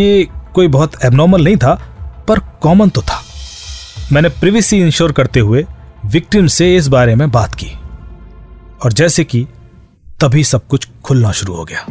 ये 0.00 0.28
कोई 0.54 0.68
बहुत 0.68 0.92
एबनॉर्मल 1.04 1.44
नहीं 1.44 1.56
था, 1.56 1.74
पर 2.28 2.38
कॉमन 2.38 2.88
तो 2.88 3.02
था। 3.02 3.22
मैंने 4.12 4.28
प्रिवेसी 4.28 4.78
इंश्योर 4.78 5.12
करते 5.12 5.40
हुए 5.40 5.66
विक्टिम 6.06 6.46
से 6.46 6.76
इस 6.76 6.88
बारे 6.88 7.14
में 7.14 7.30
बात 7.30 7.54
की। 7.54 7.72
और 8.84 8.92
जैसे 8.92 9.24
कि 9.24 9.46
तभी 10.20 10.44
सब 10.44 10.66
कुछ 10.66 10.88
खुलना 11.04 11.32
शुरू 11.32 11.54
हो 11.54 11.64
गया। 11.64 11.86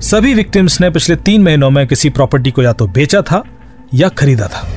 सभी 0.00 0.34
विक्टिम्स 0.34 0.80
ने 0.80 0.90
पिछले 0.90 1.16
तीन 1.16 1.42
महीनों 1.42 1.70
में 1.70 1.86
किसी 1.86 2.10
प्रॉपर्टी 2.10 2.50
को 2.50 2.62
या 2.62 2.72
तो 2.72 2.86
बेचा 2.86 3.22
था 3.22 3.44
या 3.94 4.08
खरीदा 4.08 4.46
था। 4.46 4.70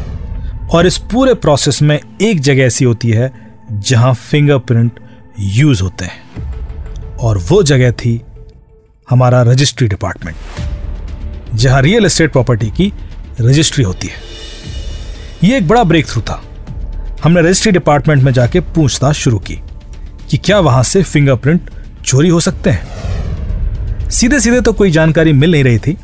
और 0.74 0.88
इस 0.88 0.98
पूरे 0.98 1.34
प्रोसेस 1.34 1.82
में 1.82 2.00
एक 2.22 2.40
जगह 2.40 2.64
ऐसी 2.64 2.86
होती 2.86 3.10
है 3.10 3.43
जहाँ 3.74 4.14
फिंगरप्रिंट 4.14 4.92
यूज़ 5.40 5.84
होते 5.84 6.06
हैं। 6.06 6.24
और 7.18 7.38
वो 7.38 7.64
जगह 7.64 7.92
थी 7.92 8.22
हमारा 9.10 9.42
रजिस्ट्री 9.42 9.88
डिपार्टमेंट 9.88 10.38
जहाँ 11.56 11.82
रियल 11.82 12.06
एस्टेट 12.06 12.32
प्रॉपर्टी 12.32 12.70
की 12.70 12.94
रजिस्ट्री 13.42 13.84
होती 13.84 14.08
है। 14.08 14.14
ये 15.50 15.58
एक 15.58 15.68
बड़ा 15.68 15.84
ब्रेक 15.84 16.08
थ्रू 16.08 16.22
था। 16.22 16.44
हमने 17.24 17.42
रजिस्ट्री 17.42 17.72
डिपार्टमेंट 17.72 18.24
में 18.24 18.32
जाके 18.32 18.60
पूछताछ 18.60 19.16
शुरू 19.16 19.40
की 19.40 19.60
कि 20.30 20.38
क्या 20.38 20.60
वहाँ 20.60 20.84
से 20.84 21.04
फिंगरप्रिंट 21.04 21.70
चोरी 22.06 22.30
हो 22.30 22.40
सकते 22.40 22.70
हैं। 22.70 24.10
सीधे 24.10 24.40
सीधे 24.40 24.62
तो 24.62 24.74
कोई 24.74 24.92
जानकारी 24.92 25.34
मिल 25.34 25.52
नहीं 25.52 25.64
रही 25.64 25.78
थी 25.78 25.98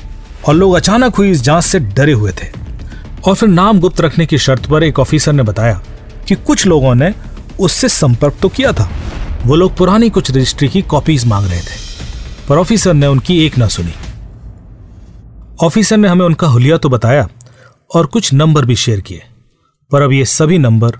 और 0.47 0.55
लोग 0.55 0.75
अचानक 0.75 1.15
हुई 1.15 1.31
इस 1.31 1.41
जाँच 1.41 1.63
से 1.63 1.79
डरे 1.79 2.13
हुए 2.13 2.31
थे। 2.31 2.47
और 3.27 3.35
फिर 3.35 3.49
नाम 3.49 3.79
गुप्त 3.79 4.01
रखने 4.01 4.25
की 4.25 4.37
शर्त 4.37 4.65
पर 4.65 4.83
एक 4.83 4.99
ऑफिसर 4.99 5.33
ने 5.33 5.43
बताया 5.43 5.81
कि 6.27 6.35
कुछ 6.35 6.67
लोगों 6.67 6.95
ने 6.95 7.13
उससे 7.59 7.89
संपर्क 7.89 8.37
तो 8.41 8.49
किया 8.49 8.73
था। 8.73 8.89
वो 9.45 9.55
लोग 9.55 9.77
पुरानी 9.77 10.09
कुछ 10.09 10.31
रजिस्ट्री 10.31 10.69
की 10.69 10.81
कॉपीज 10.81 11.25
मांग 11.25 11.47
रहे 11.47 11.59
थे। 11.59 11.89
पर 12.49 12.57
ऑफिसर 12.57 12.93
ने 12.93 13.07
उनकी 13.07 13.45
एक 13.45 13.57
ना 13.57 13.67
सुनी। 13.67 13.93
ऑफिसर 15.63 15.97
ने 15.97 16.07
हमें 16.07 16.25
उनका 16.25 16.47
हुलिया 16.47 16.77
तो 16.77 16.89
बताया 16.89 17.27
और 17.95 18.05
कुछ 18.05 18.33
नंबर 18.33 18.65
भी 18.65 18.75
शेयर 18.75 19.01
किए। 19.01 19.23
पर 19.91 20.01
अब 20.01 20.11
ये 20.11 20.25
सभी 20.25 20.57
नंबर 20.57 20.91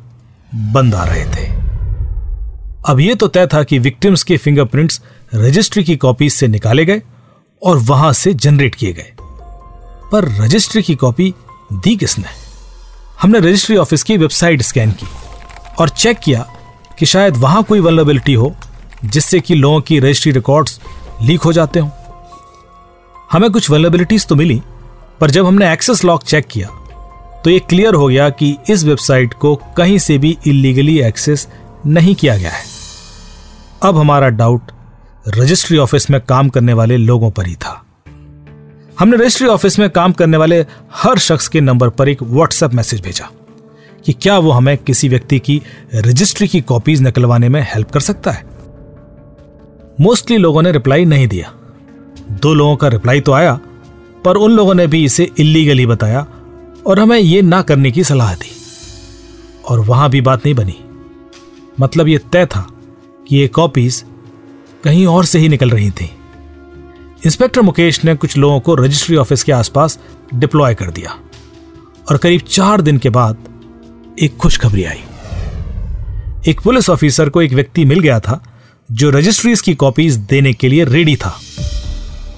बंद 0.56 0.96
आ 0.96 1.04
रहे 1.04 1.26
थे। 1.26 1.48
अब 2.86 3.00
यह 3.00 3.16
तो 3.16 3.28
तय 3.28 3.48
था 3.48 3.64
कि 3.64 3.80
विक्टिम्स 3.80 4.24
के 4.24 4.38
फिंगरप्रिंट्स 4.38 5.02
रजिस्ट्री 5.36 5.84
की 5.84 5.96
कॉपीज 5.96 6.34
से 6.34 6.48
निकाले 6.48 6.86
गए 6.86 7.02
और 7.64 7.78
वहाँ 7.78 8.14
से 8.14 8.34
जनरेट 8.34 8.76
किए 8.76 8.94
गए। 8.94 9.14
पर 10.12 10.44
रजिस्ट्री 10.44 10.82
की 10.82 10.96
कॉपी 10.96 11.34
दी 11.74 11.96
किसने? 11.96 12.26
हमने 13.22 13.40
रजिस्ट्री 13.40 13.76
ऑफ़िस 13.78 14.04
की 14.04 14.18
वेबसाइट 14.18 14.62
स्कैन 14.62 14.92
की। 14.92 15.06
और 15.80 15.90
चेक 15.90 16.20
किया 16.20 16.46
कि 17.00 17.06
शायद 17.06 17.38
वहाँ 17.38 17.64
कोई 17.64 17.80
वल्नरेबिलिटी 17.80 18.34
हो, 18.34 18.54
जिससे 19.06 19.40
कि 19.40 19.56
लोगों 19.56 19.82
की 19.82 20.00
रजिस्ट्री 20.00 20.32
रिकॉर्ड्स 20.32 20.80
लीक 21.22 21.42
हो 21.42 21.54
जाते 21.54 21.80
हों। 21.80 21.90
हमें 23.32 23.50
कुछ 23.52 23.70
वल्नरेबिलिटीज 23.70 24.26
तो 24.28 24.36
मिली, 24.36 24.62
पर 25.22 25.32
जब 25.32 25.46
हमने 25.46 25.72
एक्सेस 25.74 26.04
लॉक 26.06 26.24
चेक 26.24 26.48
किया 26.48 26.68
तो 27.44 27.50
ये 27.50 27.60
क्लियर 27.60 27.94
हो 27.94 28.08
गया 28.08 28.30
कि 28.30 28.56
इस 28.70 28.84
वेबसाइट 28.84 29.34
को 29.34 29.56
कहीं 29.78 29.98
से 29.98 30.18
भी 30.18 30.38
इलीगली 30.48 31.00
एक्सेस 31.02 31.48
नहीं 31.86 32.16
किया 32.16 32.36
गया 32.38 32.52
है। 32.52 32.64
अब 33.84 33.98
हमारा 33.98 34.30
डाउट 34.30 34.72
रजिस्ट्री 35.28 35.78
ऑफ़िस 35.78 36.10
में 36.10 36.20
काम 36.22 36.50
करने 36.50 36.74
वाले 36.74 36.98
लोगों 36.98 37.30
पर 37.32 37.48
ही 37.48 37.56
था। 37.56 37.72
हमने 39.00 39.18
रजिस्ट्री 39.18 39.48
ऑफ़िस 39.48 39.80
में 39.80 39.90
काम 39.90 40.12
करने 40.12 40.38
वाले 40.38 40.60
हर 40.94 41.20
शख्स 41.20 41.48
के 41.48 41.62
नंबर 41.62 41.90
पर 41.90 42.10
एक 42.10 42.24
व्हाट्सएप 42.24 42.74
मैसेज 42.74 43.02
भेजा। 43.02 43.30
कि 44.06 44.14
क्या 44.14 44.40
वो 44.40 44.52
हमें 44.52 44.78
किसी 44.78 45.10
व्यक्ति 45.10 45.40
की 45.40 45.62
रजिस्ट्री 45.96 46.48
की 46.48 46.62
कॉपीज 46.62 47.02
निकलवाने 47.02 47.50
में 47.50 47.62
हेल्प 47.62 47.92
कर 47.92 48.00
सकता 48.00 48.32
है? 48.32 48.46
मोस्टली 50.02 50.38
लोगों 50.38 50.62
ने 50.62 50.72
रिप्लाई 50.72 51.06
नहीं 51.06 51.28
दिया। 51.28 51.54
दो 52.32 52.54
लोगों 52.54 52.76
का 52.76 52.88
रिप्लाई 52.88 53.20
तो 53.20 53.32
आया, 53.32 53.60
पर 54.26 54.36
उन 54.36 54.52
लोगों 54.52 54.74
ने 54.74 54.88
भी 54.88 55.06
इसे 55.06 55.32
इलीगली 55.38 55.86
बताया 55.86 56.28
और 56.88 57.00
हमें 57.00 57.20
यह 57.20 57.42
ना 57.42 57.62
करने 57.62 57.92
की 57.92 58.04
सलाह 58.04 58.36
दी। 58.36 58.52
और 59.68 59.80
वहाँ 59.80 60.10
भी 60.10 60.22
बात 60.22 60.40
नहीं 60.40 60.56
बनी। 60.56 60.80
मतलब 61.80 62.08
यह 62.08 62.20
तय 62.32 62.46
था 62.46 62.68
कि 63.28 63.38
ये 63.38 63.48
कॉपीज 63.48 64.06
कहीं 64.84 65.08
और 65.08 65.26
से 65.26 65.40
ही 65.40 65.50
निकल 65.50 65.70
रही 65.70 65.92
थी। 65.92 66.12
इंस्पेक्टर 67.26 67.62
मुकेश 67.62 68.04
ने 68.04 68.16
कुछ 68.16 68.38
लोगों 68.38 68.60
को 68.60 68.76
रजिस्ट्री 68.76 69.16
ऑफ़िस 69.16 69.44
के 69.44 69.52
आसपास 69.52 70.00
डिप्लॉय 70.34 70.76
कर 70.76 70.92
दिया। 70.92 71.20
और 72.10 72.18
करीब 72.18 72.42
चार 72.42 72.82
दिन 72.82 72.98
के 72.98 73.10
बाद 73.10 73.38
एक 74.20 74.38
खुशखबरी 74.38 74.84
आई। 74.84 75.04
एक 76.48 76.62
पुलिस 76.62 76.90
ऑफिसर 76.90 77.30
को 77.30 77.42
एक 77.42 77.54
व्यक्ति 77.54 77.86
मिल 77.86 78.00
गया 78.00 78.20
था, 78.20 78.42
जो 78.92 79.10
रजिस्ट्रीज 79.10 79.62
की 79.62 79.74
कॉपीज 79.74 80.16
देने 80.16 80.54
के 80.54 80.68
लिए 80.68 80.84
रेडी 80.84 81.16
था। 81.16 81.40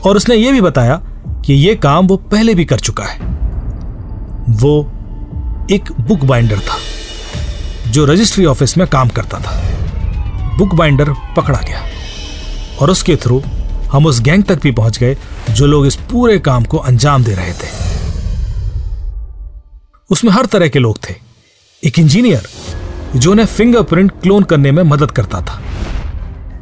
और 0.06 0.18
उसने 0.18 0.36
यह 0.36 0.52
भी 0.52 0.62
बताया 0.62 1.02
कि 1.46 1.54
यह 1.54 1.76
काम 1.76 2.08
वो 2.08 2.18
पहले 2.18 2.56
भी 2.56 2.66
कर 2.66 2.80
चुका 2.80 3.04
है। 3.04 3.20
वो 4.50 4.92
एक 5.72 5.92
बुक 6.02 6.24
बाइंडर 6.24 6.60
था, 6.60 6.78
जो 7.92 8.06
रजिस्ट्री 8.06 8.46
ऑफ़िस 8.46 8.78
में 8.78 8.88
काम 8.88 9.10
करता 9.10 9.40
था। 9.40 9.62
बुक 10.58 10.76
बाइंडर 10.76 11.14
पकड़ा 11.38 11.60
गया, 11.60 11.84
और 12.82 12.90
उसके 12.90 13.16
थ्रू 13.16 13.42
हम 13.92 14.06
उस 14.06 14.22
गैंग 14.22 14.44
तक 14.44 14.62
भी 14.62 14.72
पहुँच 14.72 15.00
गए, 15.00 15.18
जो 15.50 15.66
लोग 15.66 15.88
इस 15.88 15.96
पूरे 15.96 16.40
काम 16.40 16.64
को 16.64 16.78
अंजाम 16.78 17.24
दे 17.24 17.36
रहे 17.36 17.54
थे। 17.54 17.70
उसमें 20.10 20.32
हर 20.32 20.46
तरह 20.46 20.68
के 20.68 20.80
लोग 20.80 21.00
थे। 21.10 21.31
एक 21.84 21.98
इंजीनियर 22.00 22.48
जो 23.16 23.32
उन्हें 23.32 23.46
फिंगरप्रिंट 23.46 24.12
क्लोन 24.22 24.44
करने 24.44 24.72
में 24.72 24.82
मदद 24.84 25.12
करता 25.12 25.40
था। 25.42 25.62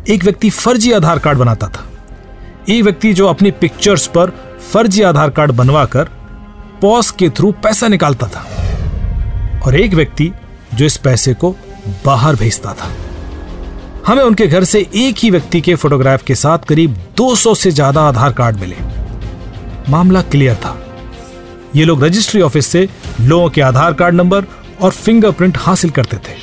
एक 0.10 0.24
व्यक्ति 0.24 0.50
फर्जी 0.50 0.92
आधार 0.92 1.20
कार्ड 1.20 1.38
बनाता 1.38 1.68
था। 1.68 1.84
एक 2.70 2.84
व्यक्ति 2.84 3.12
जो 3.14 3.28
अपनी 3.28 3.52
पिक्चर्स 3.52 4.06
पर 4.08 4.30
फर्जी 4.72 5.02
आधार 5.02 5.30
कार्ड 5.30 5.52
बनवाकर 5.52 6.10
पॉस 6.82 7.10
के 7.12 7.30
थ्रू 7.30 7.52
पैसा 7.64 7.88
निकालता 7.88 8.28
था 8.28 8.44
और 9.66 9.76
एक 9.76 9.94
व्यक्ति 9.94 10.32
जो 10.74 10.86
इस 10.86 10.98
पैसे 10.98 11.34
को 11.34 11.52
बाहर 12.06 12.36
भेजता 12.36 12.74
था। 12.74 12.90
हमें 14.08 14.24
उनके 14.24 14.48
घर 14.48 14.64
से 14.64 14.80
एक 14.96 15.16
ही 15.18 15.30
व्यक्ति 15.32 15.62
के 15.62 15.76
फोटोग्राफ 15.76 16.24
के 16.24 16.36
साथ 16.36 16.60
करीब 16.60 16.96
200 17.18 17.56
से 17.56 17.72
ज़्यादा 17.72 18.02
आधार 18.02 18.34
कार्ड 18.34 18.60
मिले। 18.60 18.76
मामला 19.90 20.22
क्लियर 20.22 20.56
था। 20.56 20.76
ये 21.76 21.86
लोग 21.86 22.04
रजिस्ट्री 22.04 22.42
ऑफ़िस 22.42 22.68
से 22.68 22.88
लोगों 23.22 23.50
के 23.50 23.62
आधार 23.62 23.94
कार्ड 23.94 24.16
नंबर 24.16 24.46
और 24.82 24.92
फिंगरप्रिंट 24.92 25.58
हासिल 25.58 25.90
करते 25.90 26.18
थे। 26.18 26.38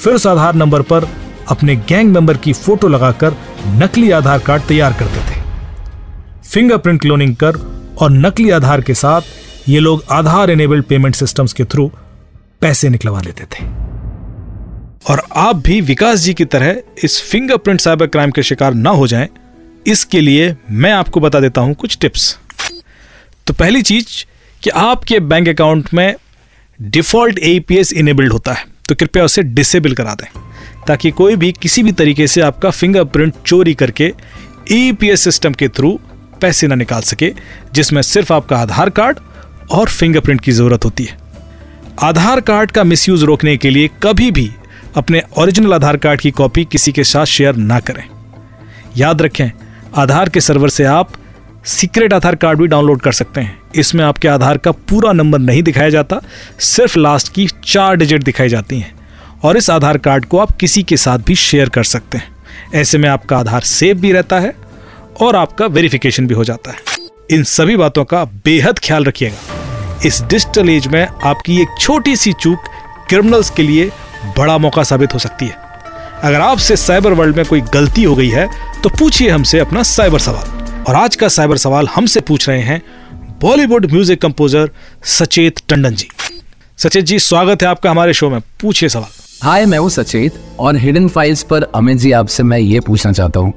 फिर 0.00 0.14
उस 0.14 0.26
आधार 0.26 0.54
नंबर 0.54 0.82
पर 0.82 1.08
अपने 1.48 1.76
गैंग 1.88 2.12
मेंबर 2.12 2.36
की 2.36 2.52
फ़ोटो 2.52 2.88
लगाकर 2.88 3.36
नकली 3.74 4.10
आधार 4.10 4.38
कार्ड 4.38 4.62
तैयार 4.62 4.92
करते 4.92 5.20
थे। 5.20 5.40
फिंगरप्रिंट 6.50 7.00
क्लोनिंग 7.00 7.34
कर 7.36 7.56
और 8.00 8.10
नकली 8.10 8.50
आधार 8.50 8.80
के 8.80 8.94
साथ 8.94 9.68
ये 9.68 9.80
लोग 9.80 10.04
आधार 10.10 10.50
एनेबल्ड 10.50 10.84
पेमेंट 10.84 11.14
सिस्टम्स 11.14 11.52
के 11.52 11.64
थ्रू 11.64 11.90
पैसे 12.60 12.88
निकलवा 12.88 13.20
लेते 13.20 13.44
थे। 13.44 13.64
और 15.10 15.22
आप 15.36 15.56
भी 15.56 15.80
विकास 15.82 16.18
जी 16.18 16.34
की 16.34 16.44
तरह 16.44 16.76
इस 17.04 17.20
फिंगरप्रिंट 17.22 17.80
साइबर 17.80 18.06
क्राइम 18.06 18.30
के 18.30 18.42
शिकार 18.42 18.74
ना 18.74 18.90
हो 18.90 19.06
जाएँ, 19.06 19.28
इसके 19.86 20.20
लिए 20.20 20.54
मैं 20.70 20.92
आपको 20.92 21.20
बता 21.20 21.40
देता 21.40 21.60
हूँ 21.60 21.74
कुछ 21.74 21.98
टिप्स 22.00 22.36
तो 23.46 23.54
पहली 23.54 23.82
चीज़ 23.82 24.24
कि 24.62 24.70
आपके 24.70 25.18
बैंक 25.22 25.48
अकाउंट 25.48 25.92
में 25.94 26.14
डिफ़ॉल्ट 26.80 27.38
एपीएस 27.38 27.92
इनेबल्ड 27.92 28.32
होता 28.32 28.52
है 28.52 28.64
तो 28.88 28.94
कृपया 28.94 29.24
उसे 29.24 29.42
डिसेबल 29.42 29.94
करा 29.94 30.14
दें, 30.14 30.26
ताकि 30.88 31.10
कोई 31.10 31.36
भी 31.36 31.52
किसी 31.52 31.82
भी 31.82 31.92
तरीके 31.92 32.26
से 32.26 32.40
आपका 32.40 32.70
फिंगरप्रिंट 32.70 33.34
चोरी 33.46 33.74
करके 33.74 34.12
ईपीएस 34.72 35.20
सिस्टम 35.20 35.52
के 35.52 35.68
थ्रू 35.68 35.98
पैसे 36.40 36.66
ना 36.66 36.74
निकाल 36.74 37.02
सके, 37.02 37.32
जिसमें 37.74 38.00
सिर्फ़ 38.02 38.32
आपका 38.32 38.56
आधार 38.56 38.90
कार्ड 38.90 39.18
और 39.70 39.88
फिंगरप्रिंट 39.88 40.40
की 40.40 40.52
ज़रूरत 40.52 40.84
होती 40.84 41.04
है। 41.04 41.18
आधार 42.02 42.40
कार्ड 42.40 42.70
का 42.70 42.84
मिसयूज 42.84 43.22
रोकने 43.22 43.56
के 43.56 43.70
लिए 43.70 43.90
कभी 44.02 44.30
भी 44.30 44.50
अपने 44.96 45.22
ओरिजिनल 45.38 45.74
आधार 45.74 45.96
कार्ड 45.96 46.20
की 46.20 46.30
कॉपी 46.30 46.64
किसी 46.64 46.92
के 46.92 47.04
साथ 47.04 47.26
शेयर 47.26 47.56
ना 47.56 47.80
करें। 47.80 48.04
याद 48.96 49.22
रखें, 49.22 49.50
आधार 49.94 50.28
के 50.28 50.40
सर्वर 50.40 50.68
से 50.68 50.84
आप 50.84 51.12
सीक्रेट 51.66 52.12
आधार 52.12 52.34
कार्ड 52.34 52.58
भी 52.58 52.66
डाउनलोड 52.66 53.00
कर 53.00 53.12
सकते 53.12 53.40
हैं। 53.40 53.58
इसमें 53.74 54.04
आपके 54.04 54.28
आधार 54.28 54.58
का 54.58 54.70
पूरा 54.70 55.12
नंबर 55.12 55.38
नहीं 55.38 55.62
दिखाया 55.62 55.90
जाता, 55.90 56.20
सिर्फ़ 56.58 56.98
लास्ट 56.98 57.32
की 57.32 57.48
चार 57.64 57.96
डिजिट 57.96 58.22
दिखाई 58.22 58.48
जाती 58.48 58.78
हैं। 58.80 58.94
और 59.44 59.56
इस 59.56 59.70
आधार 59.70 59.98
कार्ड 59.98 60.24
को 60.24 60.38
आप 60.38 60.50
किसी 60.50 60.82
के 60.82 60.96
साथ 60.96 61.18
भी 61.18 61.34
शेयर 61.34 61.68
कर 61.68 61.84
सकते 61.84 62.18
हैं। 62.18 62.34
ऐसे 62.74 62.98
में 62.98 63.08
आपका 63.08 63.38
आधार 63.38 63.60
सेफ़ 63.60 63.98
भी 63.98 64.12
रहता 64.12 64.38
है 64.38 64.54
और 65.20 65.36
आपका 65.36 65.66
वेरिफिकेशन 65.66 66.26
भी 66.26 66.34
हो 66.34 66.44
जाता 66.44 66.70
है। 66.70 66.78
इन 67.30 67.44
सभी 67.44 67.76
बातों 67.76 68.04
का 68.04 68.24
बेहद 68.24 68.78
ख्याल 68.78 69.04
रखिएगा। 69.04 70.00
इस 70.06 70.22
डिजिटल 70.22 70.70
एज 70.70 70.86
में 70.86 71.06
आपकी 71.06 71.60
एक 71.62 71.68
छोटी 71.80 72.16
सी 72.16 72.32
चूक 72.32 72.58
क्रिमिनल्स 73.08 73.50
के 73.50 73.62
लिए 73.62 73.90
बड़ा 74.38 74.58
मौका 74.58 74.82
साबित 74.82 75.14
हो 75.14 75.18
सकती 75.18 75.46
है। 75.46 75.56
अगर 76.22 76.40
आपसे 76.40 76.76
साइबर 76.76 77.12
वर्ल्ड 77.12 77.36
में 77.36 77.46
कोई 77.46 77.60
गलती 77.74 78.02
हो 78.02 78.14
गई 78.16 78.28
है 78.28 78.48
तो 78.82 78.88
पूछिए 78.88 79.28
हमसे 79.30 79.58
अपना 79.58 79.82
साइबर 79.82 80.18
सवाल। 80.18 80.55
और 80.86 80.94
आज 80.94 81.16
का 81.16 81.28
साइबर 81.28 81.56
सवाल 81.56 81.86
हमसे 81.86 82.20
पूछ 82.20 82.48
रहे 82.48 82.60
हैं 82.60 82.82
बॉलीवुड 83.42 83.86
म्यूज़िक 83.92 84.20
कंपोजर 84.22 84.70
सचेत 85.04 85.60
टंडन 85.68 85.94
जी। 85.94 86.08
सचेत 86.78 87.04
जी 87.04 87.18
स्वागत 87.18 87.62
है 87.62 87.68
आपका 87.68 87.90
हमारे 87.90 88.12
शो 88.12 88.30
में। 88.30 88.40
पूछिए 88.60 88.88
सवाल। 88.88 89.08
हाय 89.42 89.66
मैं 89.66 89.78
हूँ 89.78 89.90
सचेत 89.90 90.34
और 90.58 90.76
हिडन 90.76 91.08
फाइल्स 91.08 91.42
पर 91.42 91.62
अमित 91.74 91.98
जी 91.98 92.12
आपसे 92.12 92.42
मैं 92.42 92.58
ये 92.58 92.80
पूछना 92.80 93.12
चाहता 93.12 93.40
हूँ 93.40 93.52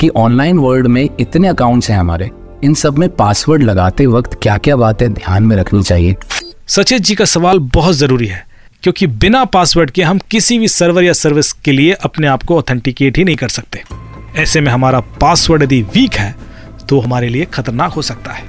कि 0.00 0.08
ऑनलाइन 0.08 0.58
वर्ल्ड 0.58 0.86
में 0.86 1.08
इतने 1.20 1.48
अकाउंट्स 1.48 1.90
हैं 1.90 1.98
हमारे 1.98 2.30
इन 2.64 2.74
सब 2.74 2.98
में 2.98 3.08
पासवर्ड 3.16 3.62
लगाते 3.62 4.06
वक्त 4.06 4.38
क्या 4.42 4.58
क्या 4.58 4.76
बातें 4.76 5.12
ध्यान 5.14 5.42
में 5.42 5.56
रखनी 5.56 5.82
चाहिए? 5.82 6.16
सचेत 6.66 7.02
जी 7.02 7.14
का 7.14 7.24
सवाल 7.24 7.58
बहुत 7.58 7.94
ज़रूरी 7.94 8.26
है 8.26 8.46
क्योंकि 8.82 9.06
बिना 9.06 9.44
पासवर्ड 9.44 9.90
के 9.90 10.02
हम 10.02 10.18
किसी 10.30 10.58
भी 10.58 10.68
सर्वर 10.68 11.04
या 11.04 11.12
सर्विस 11.12 11.52
के 11.54 11.72
लिए 11.72 11.92
अपने 11.92 12.26
आप 12.26 12.42
को 12.42 12.58
ऑथेंटिकेट 12.58 13.18
ही 13.18 13.24
नहीं 13.24 13.36
कर 13.36 13.48
सकते। 13.48 13.82
ऐसे 14.36 14.60
में 14.60 14.72
हमारा 14.72 15.00
पासवर्ड 15.20 15.62
यदि 15.62 15.82
वीक 15.94 16.14
है 16.14 16.51
तो 16.92 16.98
हमारे 17.00 17.28
लिए 17.28 17.44
खतरनाक 17.44 17.92
हो 17.92 18.02
सकता 18.02 18.32
है। 18.32 18.44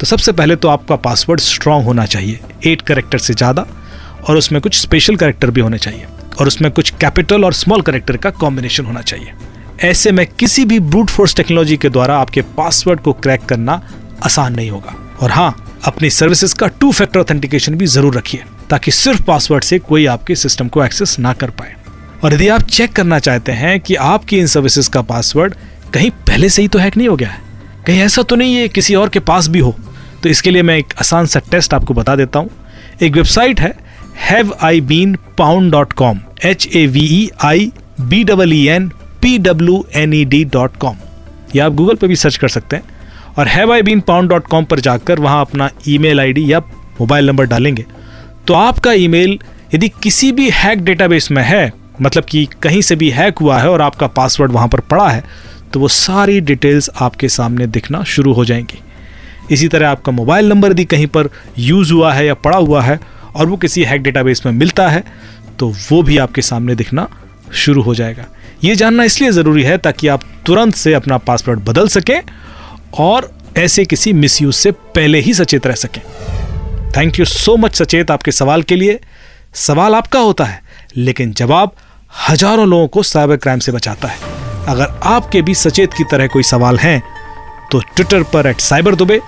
तो 0.00 0.06
सबसे 0.06 0.32
पहले 0.32 0.54
तो 0.56 0.68
आपका 0.68 0.96
पासवर्ड 0.98 1.40
स्ट्रांग 1.40 1.84
होना 1.84 2.06
चाहिए। 2.06 2.38
एट 2.66 2.80
करेक्टर 2.82 3.18
से 3.18 3.34
ज़्यादा 3.34 3.66
और 4.28 4.36
उसमें 4.36 4.60
कुछ 4.62 4.80
स्पेशल 4.80 5.16
करेक्टर 5.16 5.50
भी 5.50 5.60
होने 5.60 5.78
चाहिए 5.78 6.06
और 6.40 6.46
उसमें 6.46 6.70
कुछ 6.72 6.90
कैपिटल 7.00 7.44
और 7.44 7.52
स्मॉल 7.54 7.82
करेक्टर 7.82 8.16
का 8.16 8.30
कॉम्बिनेशन 8.32 8.84
होना 8.84 9.02
चाहिए। 9.02 9.32
ऐसे 9.82 10.12
में 10.12 10.26
किसी 10.28 10.64
भी 10.64 10.78
ब्रूट 10.80 11.10
फोर्स 11.10 11.34
टेक्नोलॉजी 11.36 11.76
के 11.76 11.88
द्वारा 11.88 12.16
आपके 12.18 12.42
पासवर्ड 12.56 13.00
को 13.00 13.12
क्रैक 13.14 13.44
करना 13.44 13.80
आसान 14.24 14.54
नहीं 14.54 14.70
होगा। 14.70 14.94
और 15.22 15.30
हाँ 15.30 15.80
अपनी 15.86 16.10
सर्विसेज़ 16.10 16.54
का 16.54 16.66
टू 16.80 16.90
फैक्टर 16.92 17.20
ऑथेंटिकेशन 17.20 17.74
भी 17.74 17.86
ज़रूर 17.86 18.16
रखिए 18.16 18.44
ताकि 18.70 18.90
सिर्फ़ 18.92 19.22
पासवर्ड 19.22 19.64
से 19.64 19.78
कोई 19.80 20.06
आपके 20.08 20.36
सिस्टम 20.36 20.68
को 20.68 20.84
एक्सेस 20.84 21.18
ना 21.18 21.32
कर 21.34 21.50
पाए। 21.52 21.74
और 22.24 22.34
यदि 22.34 22.48
आप 22.48 22.62
चेक 22.70 22.92
करना 22.92 23.18
चाहते 23.20 23.52
हैं 23.54 23.78
कि 23.80 23.94
आपकी 24.10 24.38
इन 24.38 24.46
सर्विसेज़ 24.48 24.90
का 24.90 25.02
पासवर्ड 25.04 25.54
कहीं 25.94 26.10
पहले 26.26 26.48
से 26.48 26.62
ही 26.62 26.68
तो 26.68 26.78
हैक 26.78 26.96
नहीं 26.96 27.08
हो 27.08 27.16
गया 27.16 27.28
है 27.28 27.42
कहीं 27.86 28.00
ऐसा 28.00 28.22
तो 28.22 28.36
नहीं 28.36 28.54
है, 28.54 28.68
किसी 28.68 28.94
और 28.94 29.08
के 29.08 29.20
पास 29.20 29.48
भी 29.48 29.58
हो। 29.58 29.74
तो 30.22 30.28
इसके 30.28 30.50
लिए 30.50 30.62
मैं 30.62 30.76
एक 30.78 30.94
आसान 31.00 31.26
सा 31.26 31.40
टेस्ट 31.50 31.74
आपको 31.74 31.94
बता 31.94 32.16
देता 32.16 32.38
हूँ। 32.38 32.50
एक 33.02 33.12
वेबसाइट 33.12 33.60
है 33.60 33.72
have 34.20 34.54
I 34.62 34.80
been 34.82 35.16
pwned 35.38 35.72
dot 35.72 35.92
com 35.92 36.20
H 36.44 36.66
A 36.66 36.86
V 36.86 37.00
E 37.00 37.28
I 37.44 37.70
B 38.00 38.22
double 38.24 38.52
E 38.52 38.64
N 38.68 38.88
P 39.22 39.36
W 39.38 39.84
N 39.94 40.14
E 40.14 40.24
D 40.24 40.44
dot 40.52 40.76
com 40.76 40.96
या 41.56 41.66
आप 41.66 41.72
गूगल 41.74 41.96
पे 41.96 42.06
भी 42.06 42.16
सर्च 42.16 42.36
कर 42.36 42.48
सकते 42.48 42.76
हैं। 42.76 42.92
और 43.38 43.48
have 43.48 43.72
I 43.72 43.82
been 43.82 44.00
pwned 44.00 44.30
dot 44.30 44.46
com 44.46 44.64
पर 44.64 44.80
जाकर 44.80 45.20
वहाँ 45.20 45.40
अपना 45.40 45.68
ईमेल 45.88 46.20
आईडी 46.20 46.52
या 46.52 46.58
मोबाइल 47.00 47.26
नंबर 47.26 47.46
डालेंगे। 47.46 47.84
तो 48.46 48.54
आपका 48.54 48.92
ईमेल 48.92 49.38
यदि 49.74 49.88
किसी 50.02 50.30
भी 50.32 50.50
हैक 50.54 50.84
डेटाबेस 50.84 51.30
में 51.30 51.42
है 51.42 51.72
मतलब 52.02 52.24
कि 52.24 52.46
कहीं 52.62 52.80
से 52.82 52.96
भी 52.96 53.10
हैक 53.10 53.38
हुआ 53.38 53.58
है 53.58 53.68
और 53.70 53.80
आपका 53.82 54.06
पासवर्ड 54.06 54.52
वहाँ 54.52 54.68
पर 54.68 54.80
पड़ा 54.82 55.08
है 55.08 55.24
तो 55.74 55.80
वो 55.80 55.88
सारी 55.88 56.40
डिटेल्स 56.40 56.88
आपके 57.02 57.28
सामने 57.28 57.66
दिखना 57.66 58.02
शुरू 58.04 58.32
हो 58.32 58.44
जाएँगी। 58.44 58.78
इसी 59.50 59.68
तरह 59.68 59.88
आपका 59.88 60.12
मोबाइल 60.12 60.48
नंबर 60.48 60.70
यदि 60.70 60.84
कहीं 60.84 61.06
पर 61.06 61.28
यूज़ 61.58 61.92
हुआ 61.92 62.12
है 62.12 62.26
या 62.26 62.34
पड़ा 62.36 62.58
हुआ 62.58 62.82
है 62.82 62.98
और 63.36 63.46
वो 63.46 63.56
किसी 63.56 63.82
हैक 63.84 64.02
डेटाबेस 64.02 64.42
में 64.46 64.52
मिलता 64.52 64.88
है 64.88 65.02
तो 65.58 65.68
वो 65.90 66.02
भी 66.02 66.18
आपके 66.18 66.42
सामने 66.42 66.74
दिखना 66.74 67.08
शुरू 67.54 67.82
हो 67.82 67.94
जाएगा। 67.94 68.24
ये 68.64 68.74
जानना 68.76 69.04
इसलिए 69.04 69.30
ज़रूरी 69.30 69.62
है 69.62 69.76
ताकि 69.78 70.08
आप 70.08 70.22
तुरंत 70.46 70.74
से 70.74 70.94
अपना 70.94 71.18
पासवर्ड 71.20 71.64
बदल 71.64 71.88
सकें 71.88 72.20
और 73.00 73.30
ऐसे 73.56 73.84
किसी 73.84 74.12
मिसयूज 74.12 74.54
से 74.54 74.70
पहले 74.70 75.20
ही 75.20 75.34
सचेत 75.34 75.66
रह 75.66 75.74
सकें। 75.74 76.00
थैंक 76.96 77.18
यू 77.18 77.24
सो 77.24 77.56
मच 77.56 77.74
सचेत 77.74 78.10
आपके 78.10 78.32
सवाल 78.32 78.62
के 78.62 78.76
लिए। 78.76 78.98
सवाल 79.56 79.94
आपका 79.94 80.20
होता 80.20 80.44
है, 80.44 80.62
लेकिन 80.96 81.32
जवाब 81.32 81.74
हज़ारों 82.28 82.68
लोगों 82.68 82.88
को 82.88 83.02
साइबर 83.02 83.36
क्राइम 83.36 83.58
से 83.58 83.72
बचाता 83.72 84.08
है। 84.08 84.32
अगर 84.68 84.98
आपके 85.02 85.42
भी 85.42 85.54
सचेत 85.54 85.92
की 85.92 86.04
तरह 86.04 86.26
कोई 86.26 86.42
सवाल 86.42 86.78
हैं 86.78 87.02
तो 87.72 87.78
ट्विटर 87.96 88.22
पर 88.22 88.46
एट 88.46 88.60
साइबर 88.60 88.94
दुबे 88.94 89.20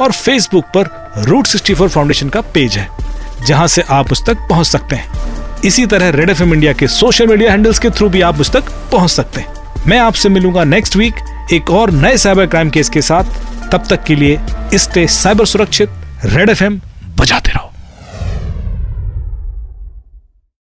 और 0.00 0.12
फेसबुक 0.12 0.64
पर 0.76 0.88
रूट 1.18 1.46
सिक्सटी 1.46 1.74
फोर 1.74 1.88
फाउंडेशन 1.88 2.28
का 2.28 2.40
पेज 2.40 2.76
है, 2.76 2.88
जहाँ 3.46 3.66
से 3.66 3.82
आप 3.90 4.12
उस 4.12 4.24
तक 4.26 4.38
पहुँच 4.50 4.66
सकते 4.66 4.96
हैं। 4.96 5.60
इसी 5.64 5.86
तरह 5.86 6.10
रेड 6.10 6.30
एफएम 6.30 6.54
इंडिया 6.54 6.72
के 6.72 6.86
सोशल 6.88 7.26
मीडिया 7.26 7.50
हैंडल्स 7.50 7.78
के 7.78 7.90
थ्रू 7.90 8.08
भी 8.08 8.20
आप 8.20 8.40
उस 8.40 8.50
तक 8.50 8.70
पहुँच 8.92 9.10
सकते 9.10 9.40
हैं। 9.40 9.54
मैं 9.86 9.98
आपसे 9.98 10.28
मिलूँगा 10.28 10.64
नेक्स्ट 10.64 10.96
वीक 10.96 11.14
एक 11.52 11.70
और 11.70 11.90
नए 11.90 12.16
साइबर 12.16 12.46
क्राइम 12.46 12.70
केस 12.70 12.88
के 12.88 13.02
साथ। 13.02 13.24
तब 13.72 13.86
तक 13.90 14.04
के 14.04 14.14
लिए 14.14 14.38
स्टे 14.74 15.06
साइबर 15.06 15.46
सुरक्षित 15.46 15.90
रेड 16.24 16.50
एफ़ 16.50 16.64